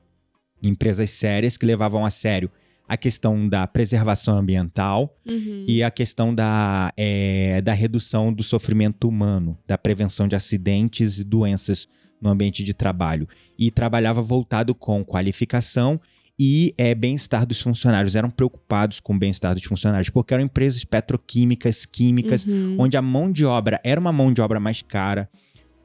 [0.61, 2.51] em empresas sérias que levavam a sério
[2.87, 5.65] a questão da preservação ambiental Uhum.
[5.67, 11.23] e a questão da, é, da redução do sofrimento humano, da prevenção de acidentes e
[11.23, 11.87] doenças
[12.21, 13.27] no ambiente de trabalho.
[13.57, 15.99] E trabalhava voltado com qualificação
[16.39, 18.15] e é, bem-estar dos funcionários.
[18.15, 22.75] Eram preocupados com o bem-estar dos funcionários, porque eram empresas petroquímicas, químicas, Uhum.
[22.79, 25.29] onde a mão de obra era uma mão de obra mais cara.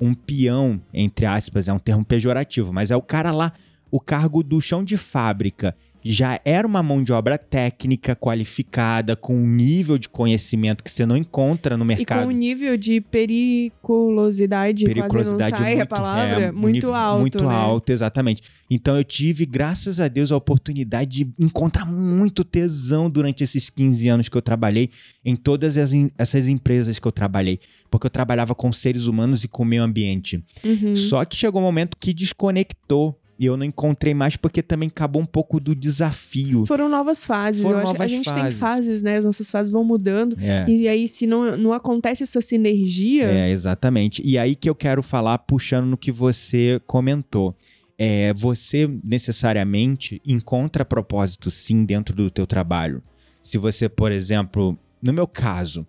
[0.01, 3.53] Um peão, entre aspas, é um termo pejorativo, mas é o cara lá,
[3.91, 5.75] o cargo do chão de fábrica.
[6.05, 11.05] Já era uma mão de obra técnica, qualificada, com um nível de conhecimento que você
[11.05, 12.29] não encontra no E com mercado.
[12.29, 17.21] um nível de periculosidade, Periculosidade quase não sai muito, a palavra, é, muito nível alto,
[17.21, 17.55] Muito né?
[17.55, 18.43] alto, exatamente.
[18.71, 24.09] Então eu tive, graças a Deus, a oportunidade de encontrar muito tesão durante esses 15
[24.09, 24.91] anos que eu trabalhei
[25.25, 27.59] em todas as essas empresas que eu trabalhei.
[27.91, 30.43] Porque eu trabalhava com seres humanos e com o meio ambiente.
[30.65, 30.95] Uhum.
[30.95, 33.19] Só que chegou um momento que desconectou.
[33.39, 36.67] E eu não encontrei mais porque também acabou um pouco do desafio.
[36.67, 37.63] Foram novas fases.
[37.63, 38.59] Foram eu acho que a novas gente tem fases.
[38.59, 39.17] fases, né?
[39.19, 40.37] As nossas fases vão mudando.
[40.41, 40.69] É.
[40.69, 44.21] E aí, se não, não acontece essa sinergia, É, exatamente.
[44.27, 47.55] E aí que eu quero falar, puxando no que você comentou.
[48.01, 53.03] É, você necessariamente encontra propósito sim dentro do teu trabalho.
[53.43, 55.85] Se você, por exemplo, no meu caso,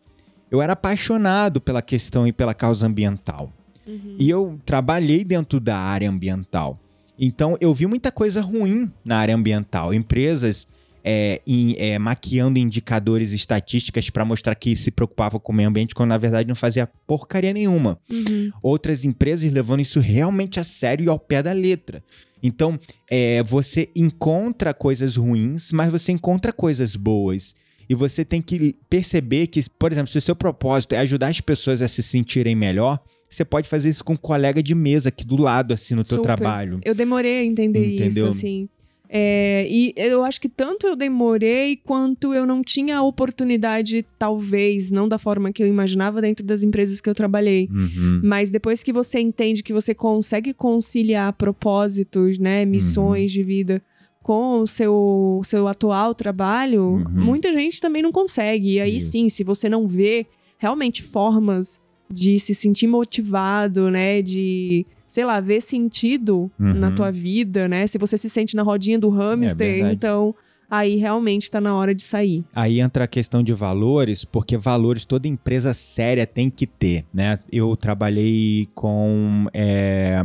[0.50, 3.54] eu era apaixonado pela questão e pela causa ambiental.
[3.86, 4.16] Uhum.
[4.18, 6.80] E eu trabalhei dentro da área ambiental.
[7.20, 9.94] Então eu vi muita coisa ruim na área ambiental.
[9.94, 10.68] Empresas
[11.04, 15.70] é, em- é, maquiando indicadores e estatísticas para mostrar que se preocupavam com o meio
[15.70, 18.00] ambiente, quando na verdade não fazia porcaria nenhuma.
[18.12, 18.52] Uhum.
[18.62, 22.04] Outras empresas levando isso realmente a sério e ao pé da letra.
[22.42, 22.80] Então,
[23.10, 27.54] é, você encontra coisas ruins, mas você encontra coisas boas.
[27.90, 31.42] E você tem que perceber que, por exemplo, se o seu propósito é ajudar as
[31.42, 35.26] pessoas a se sentirem melhor, você pode fazer isso com um colega de mesa aqui
[35.26, 36.36] do lado, assim, no teu Super.
[36.38, 36.80] trabalho.
[36.84, 38.28] Eu demorei a entender isso, Entendeu?
[38.28, 38.68] assim.
[39.12, 44.92] É, e eu acho que tanto eu demorei quanto eu não tinha a oportunidade, talvez,
[44.92, 47.68] não da forma que eu imaginava dentro das empresas que eu trabalhei.
[47.72, 48.22] Uhum.
[48.24, 52.70] Mas depois que você entende que você consegue conciliar propósitos, né, Uhum.
[52.70, 53.82] missões de vida
[54.22, 57.06] com o seu, seu atual trabalho, Uhum.
[57.10, 58.74] muita gente também não consegue.
[58.74, 59.12] E aí Isso.
[59.12, 60.28] sim, se você não vê
[60.60, 61.82] realmente formas
[62.12, 66.74] de se sentir motivado, né, de, sei lá, ver sentido Uhum.
[66.74, 67.86] na tua vida, né?
[67.88, 70.34] Se você se sente na rodinha do hamster, É então
[70.70, 72.44] aí realmente tá na hora de sair.
[72.54, 77.40] Aí entra a questão de valores, porque valores toda empresa séria tem que ter, né?
[77.52, 80.24] Eu trabalhei com é,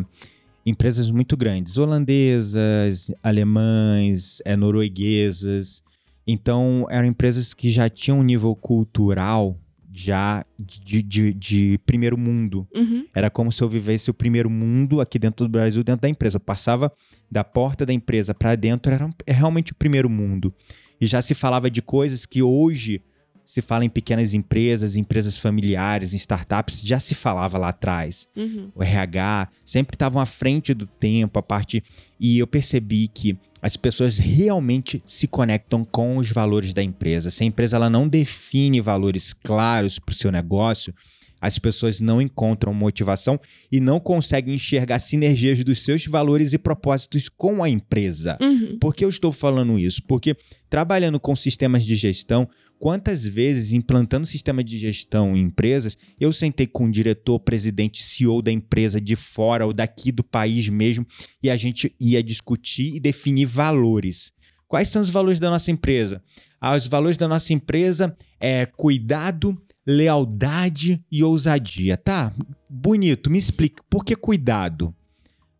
[0.66, 5.83] empresas muito grandes, holandesas, alemães, é, norueguesas,
[6.27, 9.59] Então, eram empresas que já tinham um nível cultural
[9.94, 12.66] já de, de, de primeiro mundo.
[12.74, 13.07] Uhum.
[13.14, 16.37] Era como se eu vivesse o primeiro mundo aqui dentro do Brasil, dentro da empresa.
[16.37, 16.92] Eu passava
[17.30, 20.52] da porta da empresa para dentro, era é realmente o primeiro mundo.
[21.00, 23.00] E já se falava de coisas que hoje
[23.46, 28.26] se fala em pequenas empresas, empresas familiares, em startups, já se falava lá atrás.
[28.35, 28.70] Uhum.
[28.74, 31.85] O RH sempre estavam à frente do tempo, a parte.
[32.18, 37.31] E eu percebi que as pessoas realmente se conectam com os valores da empresa.
[37.31, 40.94] Se a empresa ela não define valores claros para o seu negócio,
[41.40, 43.40] as pessoas não encontram motivação
[43.72, 48.37] e não conseguem enxergar sinergias dos seus valores e propósitos com a empresa.
[48.38, 48.79] Uhum.
[48.79, 50.03] Por que eu estou falando isso?
[50.07, 50.37] Porque
[50.68, 52.46] trabalhando com sistemas de gestão,
[52.78, 58.42] quantas vezes implantando sistema de gestão em empresas, eu sentei com o diretor, presidente, CEO
[58.42, 61.06] da empresa de fora ou daqui do país mesmo
[61.42, 64.32] e a gente ia discutir e definir valores.
[64.68, 66.22] Quais são os valores da nossa empresa?
[66.60, 69.56] Ah, os valores da nossa empresa é cuidado,
[69.87, 71.96] lealdade e ousadia.
[71.96, 72.34] Tá,
[72.68, 73.82] bonito, me explica.
[73.88, 74.94] Por que cuidado?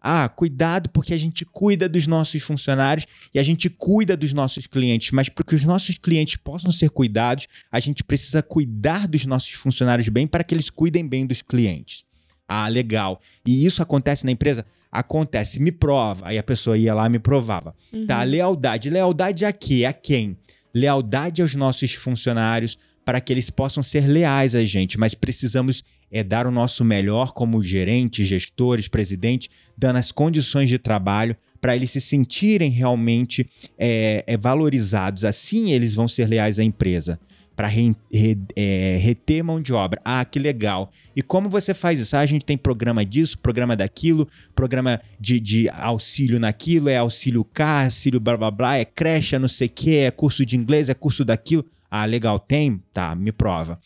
[0.07, 4.67] Ah, cuidado porque a gente cuida dos nossos funcionários e a gente cuida dos nossos
[4.67, 9.25] clientes, mas para que os nossos clientes possam ser cuidados, a gente precisa cuidar dos
[9.25, 12.05] nossos funcionários bem para que eles cuidem bem dos clientes.
[12.47, 13.19] Ah, legal.
[13.47, 14.67] E isso acontece na empresa?
[14.93, 15.59] Acontece.
[15.59, 16.29] Me prova.
[16.29, 17.75] Aí a pessoa ia lá e me provava.
[17.91, 18.07] Uhum.
[18.07, 18.91] Tá, lealdade.
[18.91, 19.87] Lealdade a quê?
[19.87, 20.37] A quem?
[20.75, 26.23] Lealdade aos nossos funcionários para que eles possam ser leais a gente, mas precisamos é,
[26.23, 31.91] dar o nosso melhor como gerente, gestores, presidente, dando as condições de trabalho para eles
[31.91, 35.25] se sentirem realmente é, é, valorizados.
[35.25, 37.19] Assim eles vão ser leais à empresa
[37.57, 40.01] para re, re, é, reter mão de obra.
[40.05, 40.91] Ah, que legal.
[41.15, 42.17] E como você faz isso?
[42.17, 47.45] Ah, a gente tem programa disso, programa daquilo, programa de, de auxílio naquilo, é auxílio
[47.45, 50.57] K, auxílio blá blá blá, é creche, é não sei o que, é curso de
[50.57, 51.65] inglês, é curso daquilo.
[51.97, 52.83] Ah, legal, tem?
[52.93, 53.79] Tá, me prova.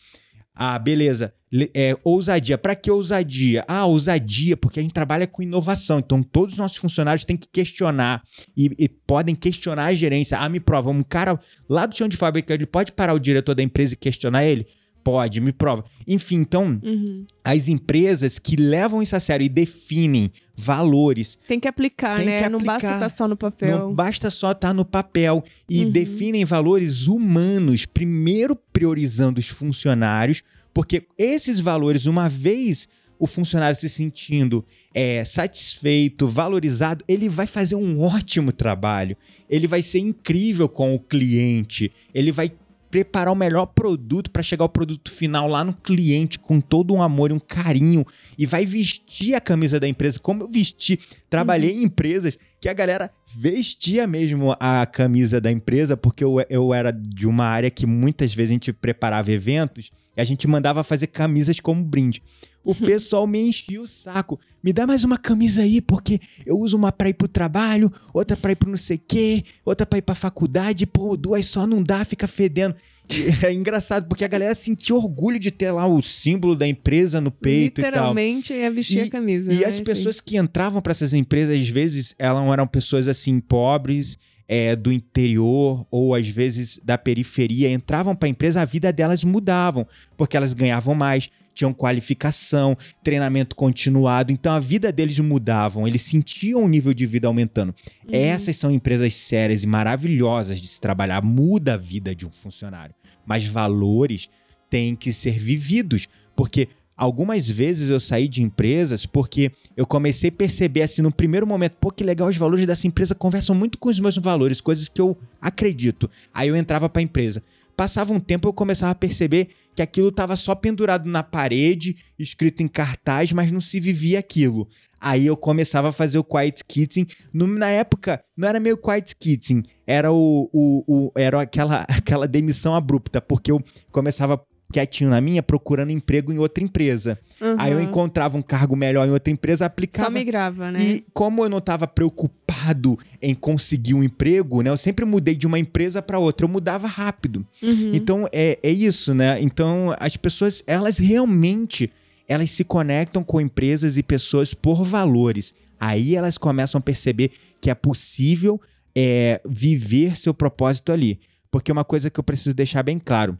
[0.55, 1.31] Ah, beleza.
[1.75, 2.57] É, ousadia.
[2.57, 3.63] Para que ousadia?
[3.67, 5.99] Ah, ousadia, porque a gente trabalha com inovação.
[5.99, 8.23] Então, todos os nossos funcionários têm que questionar
[8.57, 10.39] e, e, podem questionar a gerência.
[10.39, 10.89] Ah, me prova.
[10.89, 13.97] Um cara lá do chão de fábrica, ele pode parar o diretor da empresa e
[13.97, 14.65] questionar ele?
[15.11, 15.83] Pode, me prova.
[16.07, 17.25] Enfim, então, Uhum.
[17.43, 22.43] as empresas que levam isso a sério e definem valores Tem que aplicar, Tem né?
[22.43, 23.79] que Não basta estar só no papel.
[23.79, 25.91] não basta só estar no papel e Uhum.
[25.91, 30.43] definem valores humanos, primeiro priorizando os funcionários,
[30.73, 37.75] porque esses valores, uma vez o funcionário se sentindo é, satisfeito, valorizado, ele vai fazer
[37.75, 39.17] um ótimo trabalho.
[39.49, 41.91] Ele vai ser incrível com o cliente.
[42.13, 42.49] Ele vai
[42.89, 47.01] preparar o melhor produto para chegar ao produto final lá no cliente com todo um
[47.01, 48.05] amor e um carinho
[48.37, 50.99] e vai vestir a camisa da empresa como eu vesti.
[51.29, 56.73] Trabalhei em empresas que a galera vestia mesmo a camisa da empresa porque eu, eu
[56.73, 60.83] era de uma área que muitas vezes a gente preparava eventos e a gente mandava
[60.83, 62.21] fazer camisas como brinde.
[62.63, 64.39] O pessoal me enchia o saco.
[64.61, 68.35] Me dá mais uma camisa aí, porque eu uso uma pra ir pro trabalho, outra
[68.35, 70.85] pra ir pro não sei o quê, outra pra ir pra faculdade.
[70.85, 72.75] Pô, duas só não dá, fica fedendo.
[73.09, 77.19] E é engraçado, porque a galera sentia orgulho de ter lá o símbolo da empresa
[77.21, 77.89] no peito e tal.
[77.91, 79.51] Literalmente é vestir E- a camisa.
[79.53, 79.65] E né?
[79.65, 84.17] as pessoas que entravam para essas empresas, às vezes, elas eram pessoas assim, pobres,
[84.47, 89.23] é, do interior, ou às vezes da periferia, entravam para a empresa, a vida delas
[89.23, 89.85] mudavam,
[90.17, 96.63] porque elas ganhavam mais, tinham qualificação, treinamento continuado, então a vida deles mudavam, eles sentiam
[96.63, 97.75] o nível de vida aumentando.
[98.05, 98.11] Uhum.
[98.13, 102.95] Essas são empresas sérias e maravilhosas de se trabalhar, muda a vida de um funcionário.
[103.25, 104.29] Mas valores
[104.69, 110.33] têm que ser vividos, porque algumas vezes eu saí de empresas porque eu comecei a
[110.33, 113.89] perceber assim no primeiro momento, pô, que legal, os valores dessa empresa conversam muito com
[113.89, 116.09] os meus valores, coisas que eu acredito.
[116.33, 117.43] Aí eu entrava para a empresa.
[117.79, 122.61] Passava um tempo eu começava a perceber que aquilo estava só pendurado na parede, escrito
[122.61, 124.67] em cartaz, mas não se vivia aquilo.
[124.99, 127.07] Aí eu começava a fazer o quiet quitting.
[127.31, 132.27] No- na época, não era meio quiet quitting, era o, o, o- era aquela, aquela
[132.27, 133.63] demissão abrupta, porque eu
[133.93, 134.37] começava
[134.71, 137.19] quietinho na minha, procurando emprego em outra empresa.
[137.41, 137.55] Uhum.
[137.57, 140.05] Aí eu encontrava um cargo melhor em outra empresa, aplicava.
[140.05, 140.81] Só migrava, né?
[140.81, 144.69] E como eu não estava preocupado em conseguir um emprego, né?
[144.69, 147.45] Eu sempre mudei de uma empresa para outra, eu mudava rápido.
[147.61, 147.91] Uhum.
[147.93, 149.41] Então é, é isso, né?
[149.41, 151.91] Então as pessoas, elas realmente,
[152.27, 155.53] elas se conectam com empresas e pessoas por valores.
[155.79, 158.61] Aí elas começam a perceber que é possível
[158.95, 161.19] é, viver seu propósito ali.
[161.49, 163.37] Porque uma coisa que eu preciso deixar bem claro: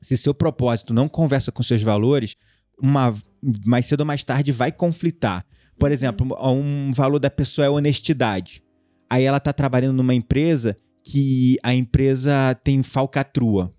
[0.00, 2.36] se seu propósito não conversa com seus valores,
[2.80, 3.14] uma,
[3.64, 5.44] mais cedo ou mais tarde vai conflitar.
[5.78, 8.62] Por exemplo, um valor da pessoa é honestidade.
[9.08, 13.74] Aí ela tá trabalhando numa empresa que a empresa tem falcatrua.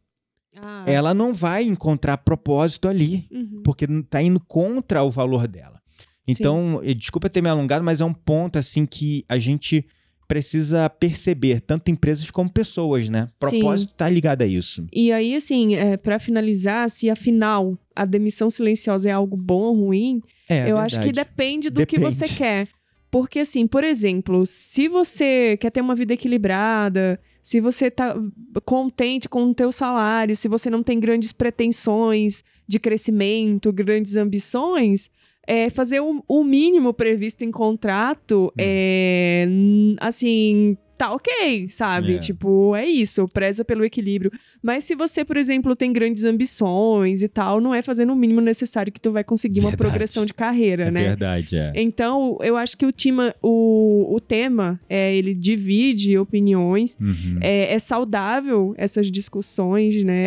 [0.58, 3.62] Ah, Ela não vai encontrar propósito ali, uhum.
[3.64, 5.80] porque está indo contra o valor dela.
[6.28, 9.86] Então, eh, desculpa ter me alongado, mas é um ponto assim que a gente
[10.32, 13.28] precisa perceber, tanto empresas como pessoas, né?
[13.38, 14.88] Propósito está ligado a isso.
[14.94, 19.76] E aí, assim, é, para finalizar, se afinal a demissão silenciosa é algo bom ou
[19.76, 21.28] ruim, É, eu acho que verdade.
[21.30, 22.16] depende do que Depende.
[22.16, 22.70] você quer.
[23.12, 28.16] Porque, assim, por exemplo, se você quer ter uma vida equilibrada, se você tá
[28.64, 35.10] contente com o teu salário, se você não tem grandes pretensões de crescimento, grandes ambições,
[35.48, 42.16] é, fazer o, o mínimo previsto em contrato, é, n- assim, tá ok, sabe?
[42.16, 42.18] É.
[42.20, 44.32] Tipo, é isso, preza pelo equilíbrio.
[44.62, 48.40] Mas se você, por exemplo, tem grandes ambições e tal, não é fazendo o mínimo
[48.40, 49.90] necessário que tu vai conseguir uma Verdade.
[49.90, 51.04] progressão de carreira, É né?
[51.08, 51.72] verdade, é.
[51.76, 56.96] Então, eu acho que o, tema, o, o tema, é, ele divide opiniões.
[57.02, 57.40] Uhum.
[57.42, 60.24] É, é saudável essas discussões, né?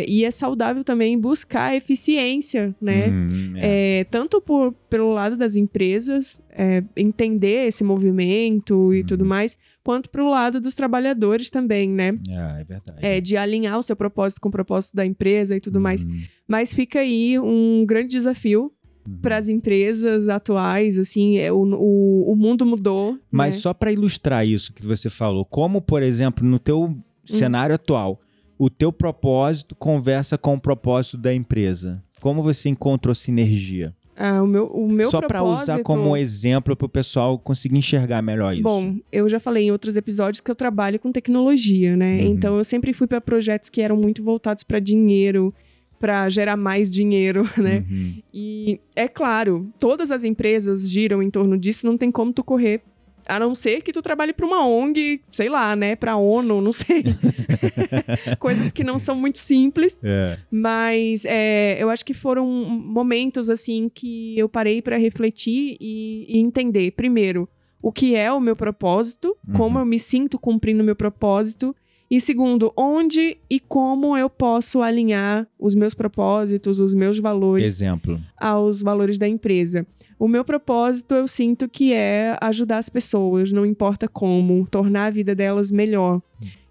[0.00, 3.08] É, e é saudável também buscar eficiência, né?
[3.08, 4.00] Uhum, é.
[4.00, 9.06] É, tanto por, pelo lado das empresas, é, entender esse movimento e Uhum.
[9.06, 12.18] tudo mais, quanto pro lado dos trabalhadores também, né?
[12.28, 12.98] É, é verdade.
[13.00, 16.02] É, de alinhar o seu propósito com o propósito da empresa e tudo mais.
[16.02, 18.72] Uhum, Mas fica aí um grande desafio
[19.06, 19.18] uhum.
[19.20, 23.18] para as empresas atuais, assim, é, o, o, o mundo mudou.
[23.30, 23.60] Mas né?
[23.60, 26.96] só para ilustrar isso que você falou, como, por exemplo, no teu
[27.30, 27.38] Hum.
[27.38, 28.18] cenário atual,
[28.58, 32.02] o teu propósito conversa com o propósito da empresa.
[32.20, 33.94] Como você encontrou sinergia?
[34.16, 35.62] Ah, o meu, o meu só para propósito...
[35.62, 38.62] usar como exemplo para o pessoal conseguir enxergar melhor isso.
[38.62, 42.20] Bom, eu já falei em outros episódios que eu trabalho com tecnologia, né?
[42.20, 42.26] Uhum.
[42.26, 45.52] Então eu sempre fui para projetos que eram muito voltados para dinheiro,
[45.98, 47.84] para gerar mais dinheiro, né?
[47.90, 48.22] Uhum.
[48.32, 52.82] E é claro, todas as empresas giram em torno disso, não tem como tu correr.
[53.26, 55.96] A não ser que tu trabalhe para uma ONG, sei lá, né?
[55.96, 57.02] Pra ONU, não sei.
[58.38, 60.00] Coisas que não são muito simples.
[60.02, 60.38] É.
[60.50, 66.38] Mas é, eu acho que foram momentos assim que eu parei para refletir e, e
[66.38, 67.48] entender, primeiro,
[67.82, 69.54] o que é o meu propósito, Uhum.
[69.54, 71.74] como eu me sinto cumprindo o meu propósito,
[72.10, 78.20] e segundo, onde e como eu posso alinhar os meus propósitos, os meus valores Exemplo.
[78.38, 79.86] aos valores da empresa.
[80.18, 85.10] O meu propósito eu sinto que é ajudar as pessoas, não importa como, tornar a
[85.10, 86.22] vida delas melhor.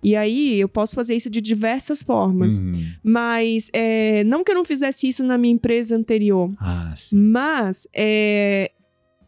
[0.02, 2.60] E aí eu posso fazer isso de diversas formas.
[2.60, 2.72] Uhum.
[3.04, 7.16] Mas é, não que eu não fizesse isso na minha empresa anterior, Ah, sim.
[7.18, 8.72] mas é,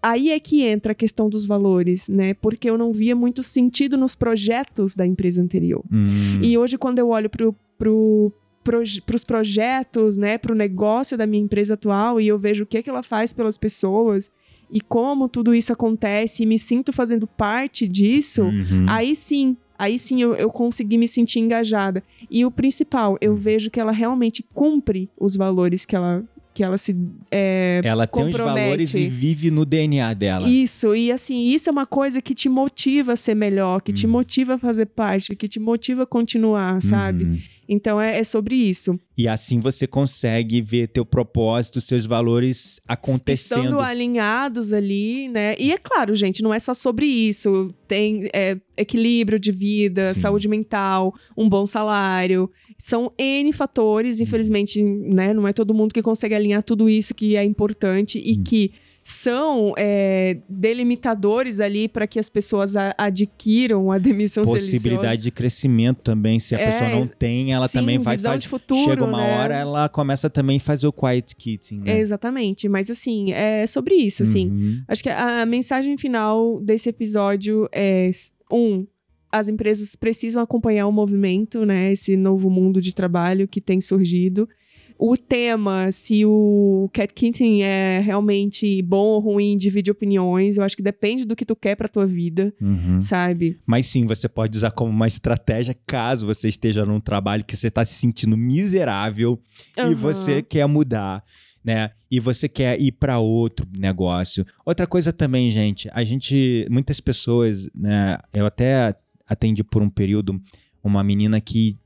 [0.10, 2.34] aí é que entra a questão dos valores, né?
[2.36, 5.84] Porque eu não via muito sentido nos projetos da empresa anterior.
[5.92, 6.40] Uhum.
[6.42, 8.32] E hoje, quando eu olho pro, pro,
[8.64, 12.82] proje- pros projetos, né, pro negócio da minha empresa atual e eu vejo o que,
[12.84, 14.30] que ela faz pelas pessoas
[14.72, 18.86] e como tudo isso acontece e me sinto fazendo parte disso, Uhum.
[18.90, 22.04] Aí sim, aí sim eu, eu consegui me sentir engajada.
[22.30, 26.24] E o principal, eu vejo que ela realmente cumpre os valores que ela,
[26.56, 26.96] que ela se.
[27.30, 28.60] é, Ela tem os compromete.
[28.64, 30.48] valores e vive no DNA dela.
[30.50, 34.06] Isso, e assim, isso é uma coisa que te motiva a ser melhor, que te
[34.06, 34.14] Uhum.
[34.14, 37.26] motiva a fazer parte, que te motiva a continuar, sabe?
[37.26, 37.38] Uhum.
[37.68, 39.00] Então é, é sobre isso.
[39.18, 43.64] E assim você consegue ver teu propósito, seus valores acontecendo.
[43.64, 45.56] Estando alinhados ali, né?
[45.58, 47.74] E é claro, gente, não é só sobre isso.
[47.88, 50.20] Tem é, equilíbrio de vida, Sim.
[50.20, 52.50] saúde mental, um bom salário.
[52.78, 55.34] São N fatores, infelizmente, né?
[55.34, 58.44] Não é todo mundo que consegue alinhar tudo isso que é importante e Hum.
[58.44, 58.72] que
[59.08, 66.00] são é, delimitadores ali para que as pessoas a- adquiram a demissão Possibilidade de crescimento
[66.02, 66.40] também.
[66.40, 68.36] Se a É, pessoa não tem, ela sim, também fazer.
[68.40, 69.38] de futuro, Chega uma né?
[69.38, 72.00] hora, ela começa também a fazer o quiet quitting, né?
[72.00, 74.48] Exatamente, mas assim, é sobre isso, assim.
[74.50, 74.82] Uhum.
[74.88, 78.10] Acho que a mensagem final desse episódio é:
[78.52, 78.88] um,
[79.32, 81.92] as empresas precisam acompanhar o movimento, né?
[81.92, 84.50] Esse novo mundo de trabalho que tem surgido.
[84.98, 90.58] O tema, se o cat kitting é realmente bom ou ruim, divide opiniões.
[90.58, 93.02] Eu acho que depende do que tu quer pra tua vida, Uhum.
[93.02, 93.60] sabe?
[93.66, 97.68] Mas sim, você pode usar como uma estratégia caso você esteja num trabalho que você
[97.68, 99.40] está se sentindo miserável
[99.78, 99.96] e Aham.
[99.96, 101.24] você quer mudar,
[101.64, 101.92] né?
[102.10, 104.46] E você quer ir para outro negócio.
[104.66, 108.18] Outra coisa também, gente, a gente, muitas pessoas, né?
[108.34, 108.96] Eu até
[109.28, 110.40] atendi por um período
[110.84, 111.78] uma menina que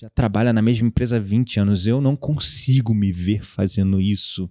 [0.00, 1.86] já trabalha na mesma empresa há 20 anos.
[1.86, 4.48] Eu não consigo me ver fazendo isso.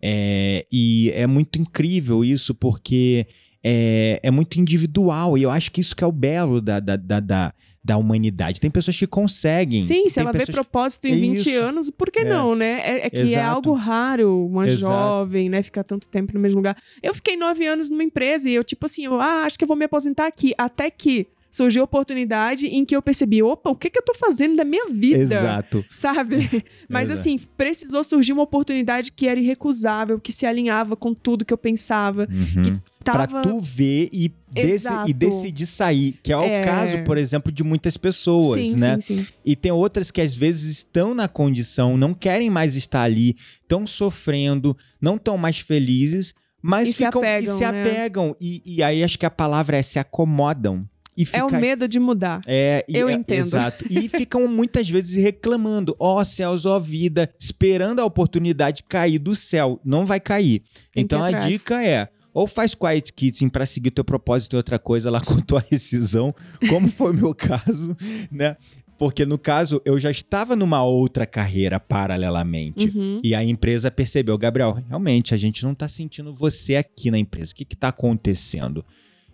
[0.00, 3.26] É, e é muito incrível isso, porque
[3.64, 5.36] é, é muito individual.
[5.36, 8.60] E eu acho que isso que é o belo da, da, da, da, da humanidade.
[8.60, 9.80] Tem pessoas que conseguem.
[9.82, 11.60] Sim, se ela vê propósito em 20 Isso.
[11.62, 12.24] anos, por que É.
[12.24, 12.80] não, né?
[12.84, 13.46] É, é que é Exato.
[13.56, 14.80] algo raro uma Exato.
[14.82, 16.76] jovem, né, ficar tanto tempo no mesmo lugar.
[17.02, 19.68] Eu fiquei nove anos numa empresa e eu, tipo assim, eu, ah, acho que eu
[19.68, 20.52] vou me aposentar aqui.
[20.56, 21.26] Até que
[21.56, 24.86] surgiu oportunidade em que eu percebi, opa, o que que eu tô fazendo da minha
[24.90, 25.18] vida?
[25.22, 25.84] Exato.
[25.90, 26.64] Sabe?
[26.88, 27.20] Mas Exato.
[27.20, 31.58] assim, precisou surgir uma oportunidade que era irrecusável, que se alinhava com tudo que eu
[31.58, 32.28] pensava.
[32.30, 32.78] Uhum.
[33.02, 33.26] Tava...
[33.28, 36.18] Pra tu ver e, deci- e decidir sair.
[36.22, 36.62] Que é o É.
[36.62, 38.98] caso, por exemplo, de muitas pessoas, sim, né?
[39.00, 39.26] sim, sim.
[39.44, 43.86] E tem outras que às vezes estão na condição, não querem mais estar ali, estão
[43.86, 47.80] sofrendo, não estão mais felizes, mas E se ficam apegam, e se né?
[47.80, 48.36] apegam.
[48.40, 50.84] E, e aí acho que a palavra é se acomodam.
[51.16, 52.40] E É o fica- medo de mudar.
[52.46, 53.38] É, Eu é, entendo.
[53.46, 53.84] Exato.
[53.88, 59.80] E ficam muitas vezes reclamando, ó céus, ó vida, esperando a oportunidade cair do céu.
[59.84, 60.62] Não vai cair.
[60.92, 62.08] Tem então a dica é.
[62.34, 66.34] Ou faz quiet quitting pra seguir teu propósito e outra coisa lá com tua rescisão,
[66.68, 67.96] como foi o meu caso,
[68.30, 68.56] né?
[68.98, 72.88] Porque no caso eu já estava numa outra carreira paralelamente.
[72.94, 73.20] Uhum.
[73.22, 77.52] E a empresa percebeu, Gabriel, realmente a gente não tá sentindo você aqui na empresa.
[77.52, 78.84] O que que tá acontecendo?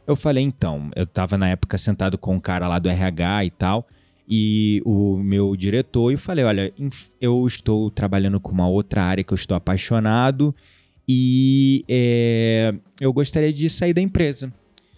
[0.07, 3.51] Eu falei, então, eu tava na época sentado com um cara lá do RH e
[3.51, 3.87] tal,
[4.29, 6.73] e o meu diretor, e eu falei, olha,
[7.21, 10.55] eu estou trabalhando com uma outra área que eu estou apaixonado
[11.09, 14.53] e é, eu gostaria de sair da empresa.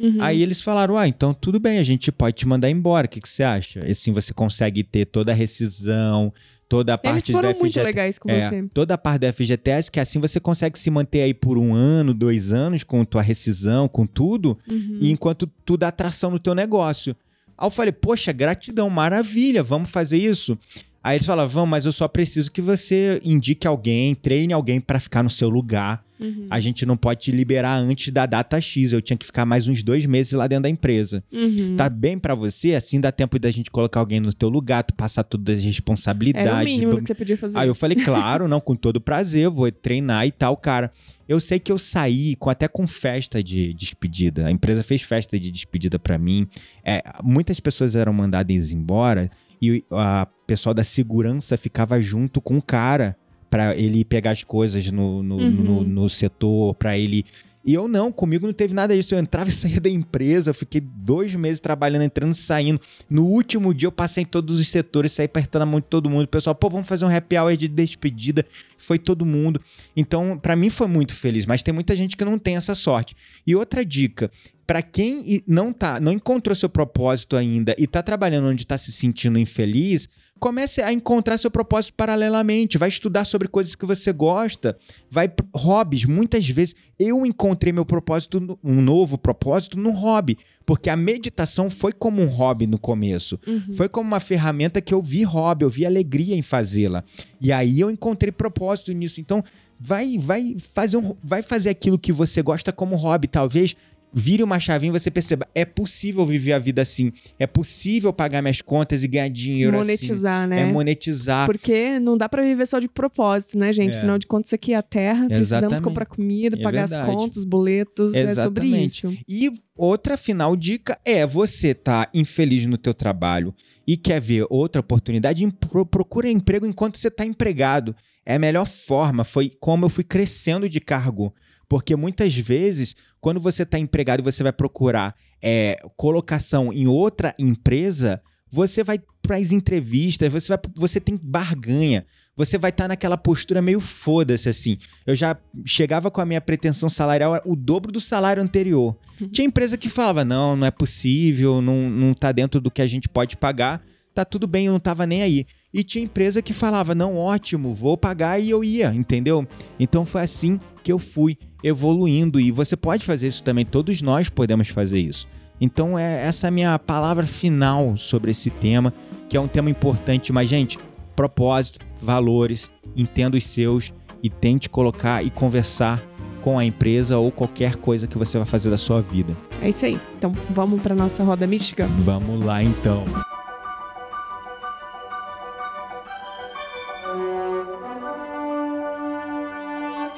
[0.05, 0.23] Uhum.
[0.23, 3.07] Aí eles falaram: Ah, então tudo bem, a gente pode te mandar embora.
[3.07, 3.81] O que, que você acha?
[3.89, 6.33] Assim você consegue ter toda a rescisão,
[6.69, 7.87] toda a Eles parte foram da muito FGTS.
[7.87, 8.65] legais com É, você.
[8.75, 12.13] toda a parte da FGTS, que assim você consegue se manter aí por um ano,
[12.13, 14.99] dois anos com tua rescisão, com tudo, Uhum.
[15.01, 17.17] e enquanto tu dá atração no teu negócio.
[17.57, 20.59] Aí eu falei, poxa, gratidão, maravilha, vamos fazer isso.
[21.05, 24.99] Aí eles falaram, vamos, mas eu só preciso que você indique alguém, treine alguém pra
[24.99, 26.03] ficar no seu lugar.
[26.19, 26.47] Uhum.
[26.49, 28.91] A gente não pode te liberar antes da data X.
[28.91, 31.23] Eu tinha que ficar mais uns dois meses lá dentro da empresa.
[31.31, 31.77] Uhum.
[31.77, 32.73] Tá bem pra você?
[32.75, 36.49] Assim dá tempo da gente colocar alguém no teu lugar, tu passar todas as responsabilidades.
[36.49, 37.59] Era o mínimo que você podia fazer.
[37.59, 40.91] Aí eu falei, claro, não, com todo prazer, vou treinar e tal, cara.
[41.29, 44.47] Eu sei que eu saí com, até com festa de despedida.
[44.47, 46.47] A empresa fez festa de despedida pra mim.
[46.83, 49.31] É, muitas pessoas eram mandadas embora
[49.71, 53.17] e a pessoal da segurança ficava junto com o cara
[53.51, 55.51] pra ele pegar as coisas no, no, Uhum.
[55.51, 57.25] no, no setor, pra ele.
[57.67, 59.15] E eu não, comigo não teve nada disso.
[59.15, 62.79] Eu entrava e saía da empresa, eu fiquei dois meses trabalhando, entrando e saindo.
[63.09, 66.11] No último dia eu passei em todos os setores, saí apertando a mão de todo
[66.11, 66.25] mundo.
[66.25, 68.45] O pessoal, pô, vamos fazer um happy hour de despedida.
[68.77, 69.61] Foi todo mundo.
[69.97, 73.17] Então, pra mim foi muito feliz, mas tem muita gente que não tem essa sorte.
[73.47, 74.31] E outra dica,
[74.67, 78.91] Pra quem não tá, não encontrou seu propósito ainda e tá trabalhando onde tá se
[78.91, 80.09] sentindo infeliz,
[80.45, 84.77] comece a encontrar seu propósito paralelamente, vai estudar sobre coisas que você gosta,
[85.11, 90.37] vai hobbies, muitas vezes eu encontrei meu propósito, um novo propósito no hobby,
[90.67, 93.39] porque a meditação foi como um hobby no começo.
[93.47, 93.75] Uhum.
[93.75, 97.05] Foi como uma ferramenta que eu vi hobby, eu vi alegria em fazê-la.
[97.41, 99.21] E aí eu encontrei propósito nisso.
[99.21, 99.43] Então,
[99.79, 103.77] vai vai fazer um, vai fazer aquilo que você gosta como hobby, talvez
[104.15, 108.41] vire uma chavinha e você perceba, é possível viver a vida assim, é possível pagar
[108.41, 110.51] minhas contas e ganhar dinheiro Monetizar, assim.
[110.51, 110.61] né?
[110.61, 111.47] É monetizar.
[111.47, 113.95] Porque não dá pra viver só de propósito, né, gente?
[113.97, 113.99] É.
[113.99, 115.27] Afinal de contas, isso aqui é a terra.
[115.27, 115.83] Precisamos Exatamente.
[115.83, 117.11] comprar comida, É pagar as verdade.
[117.17, 118.15] contas, boletos.
[118.15, 118.87] É sobre Exatamente.
[119.07, 119.17] isso.
[119.29, 123.53] E outra final dica é você tá infeliz no teu trabalho
[123.87, 125.47] e quer ver outra oportunidade,
[125.91, 127.95] procura emprego enquanto você tá empregado.
[128.25, 131.35] É a melhor forma, foi como eu fui crescendo de cargo.
[131.69, 132.95] Porque muitas vezes,
[133.25, 138.20] quando você está empregado e você vai procurar é, colocação em outra empresa,
[138.51, 142.05] você vai para as entrevistas, você, vai, você tem barganha.
[142.37, 144.77] Você vai estar naquela postura meio foda-se, assim.
[145.07, 148.95] Eu já chegava com a minha pretensão salarial o dobro do salário anterior.
[149.33, 152.87] Tinha empresa que falava, não, não é possível, não, não tá dentro do que a
[152.87, 153.83] gente pode pagar.
[154.15, 155.45] Tá tudo bem, eu não tava nem aí.
[155.73, 159.45] E tinha empresa que falava, não, ótimo, vou pagar e eu ia, entendeu?
[159.79, 164.29] Então foi assim que eu fui evoluindo e você pode fazer isso também, todos nós
[164.29, 165.27] podemos fazer isso.
[165.61, 168.95] Então é essa a minha palavra final sobre esse tema,
[169.29, 170.79] que é um tema importante, mas gente,
[171.17, 173.93] propósito, valores, entenda os seus
[174.23, 176.05] e tente colocar e conversar
[176.41, 179.35] com a empresa ou qualquer coisa que você vai fazer da sua vida.
[179.61, 179.99] É isso aí.
[180.19, 181.87] Então, vamos pra nossa roda mística?
[181.87, 183.05] Vamos lá então.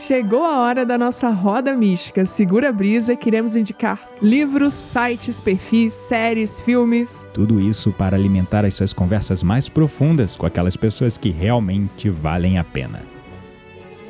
[0.06, 2.24] Chegou a hora da nossa roda mística.
[2.24, 7.26] Segura a brisa, queremos indicar livros, sites, perfis, séries, filmes.
[7.34, 12.56] Tudo isso para alimentar as suas conversas mais profundas com aquelas pessoas que realmente valem
[12.56, 13.02] a pena.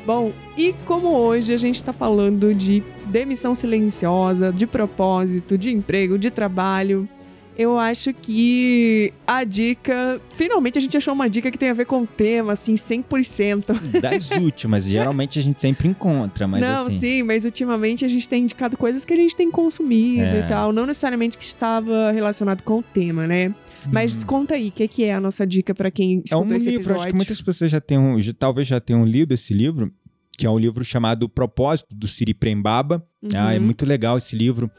[0.05, 6.19] Bom, e como hoje a gente tá falando de demissão silenciosa, de propósito, de emprego,
[6.19, 7.09] de trabalho,
[7.57, 10.21] eu acho que a dica.
[10.35, 13.99] Finalmente a gente achou uma dica que tem a ver com o tema, assim, 100%.
[14.01, 16.99] Das últimas, geralmente a gente sempre encontra, mas não, assim.
[16.99, 20.39] sim, mas ultimamente a gente tem indicado coisas que a gente tem consumido É.
[20.39, 20.71] e tal.
[20.71, 23.53] Não necessariamente que estava relacionado com o tema, né?
[23.91, 24.19] Mas Hum.
[24.25, 26.65] conta aí, o que, que é a nossa dica pra quem É um escutou esse
[26.69, 27.01] livro, episódio?
[27.03, 29.91] acho que muitas pessoas já tenham, já- talvez já tenham lido esse livro,
[30.37, 33.03] que é um livro chamado Propósito, do Siri Prembaba.
[33.33, 33.65] Ah, é Uhum.
[33.65, 34.69] muito legal esse livro.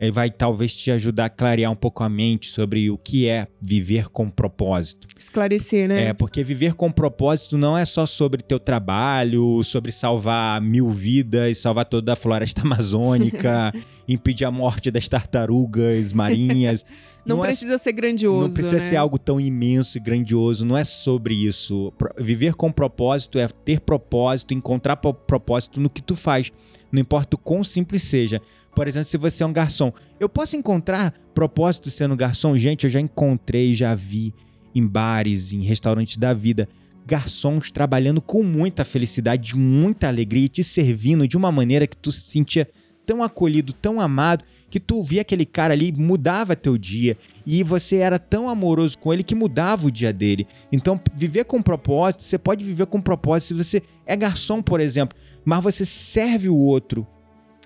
[0.00, 3.46] Ele vai talvez te ajudar a clarear um pouco a mente sobre o que é
[3.60, 5.06] viver com propósito.
[5.18, 6.06] Esclarecer, né?
[6.06, 11.58] É, porque viver com propósito não é só sobre teu trabalho, sobre salvar mil vidas,
[11.58, 13.72] salvar toda a floresta amazônica,
[14.08, 16.84] impedir a morte das tartarugas marinhas.
[17.26, 18.46] não é precisa ser grandioso.
[18.46, 18.80] não precisa né?
[18.80, 21.92] ser algo tão imenso e grandioso, não é sobre isso.
[21.98, 26.50] Pro- Viver com propósito é ter propósito, encontrar pro- propósito no que tu faz,
[26.90, 28.40] não importa o quão simples seja.
[28.74, 32.56] Por exemplo, se você é um garçom, eu posso encontrar propósito sendo garçom?
[32.56, 34.34] Gente, eu já encontrei, já vi
[34.74, 36.68] em bares, em restaurantes da vida,
[37.06, 42.12] garçons trabalhando com muita felicidade, muita alegria, e te servindo de uma maneira que tu
[42.12, 42.68] se sentia
[43.04, 47.96] tão acolhido, tão amado, que tu via aquele cara ali, mudava teu dia, e você
[47.96, 50.46] era tão amoroso com ele que mudava o dia dele.
[50.70, 55.18] Então, viver com propósito, você pode viver com propósito se você é garçom, por exemplo,
[55.44, 57.04] mas você serve o outro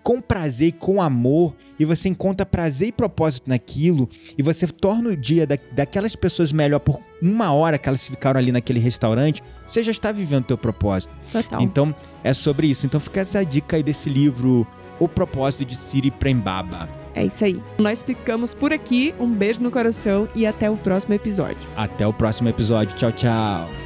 [0.04, 5.10] com prazer e com amor, e você encontra prazer e propósito naquilo, e você torna
[5.10, 9.42] o dia da, daquelas pessoas melhor por uma hora que elas ficaram ali naquele restaurante,
[9.66, 11.12] você já está vivendo teu propósito.
[11.32, 11.62] Total.
[11.62, 12.84] Então, é sobre isso.
[12.84, 14.66] Então, fica essa dica aí desse livro,
[15.00, 16.86] O Propósito de Siri Prembaba.
[17.14, 17.62] É isso aí.
[17.78, 19.14] Nós ficamos por aqui.
[19.18, 21.66] Um beijo no coração e até o próximo episódio.
[21.76, 22.94] Até o próximo episódio.
[22.96, 23.83] Tchau, tchau.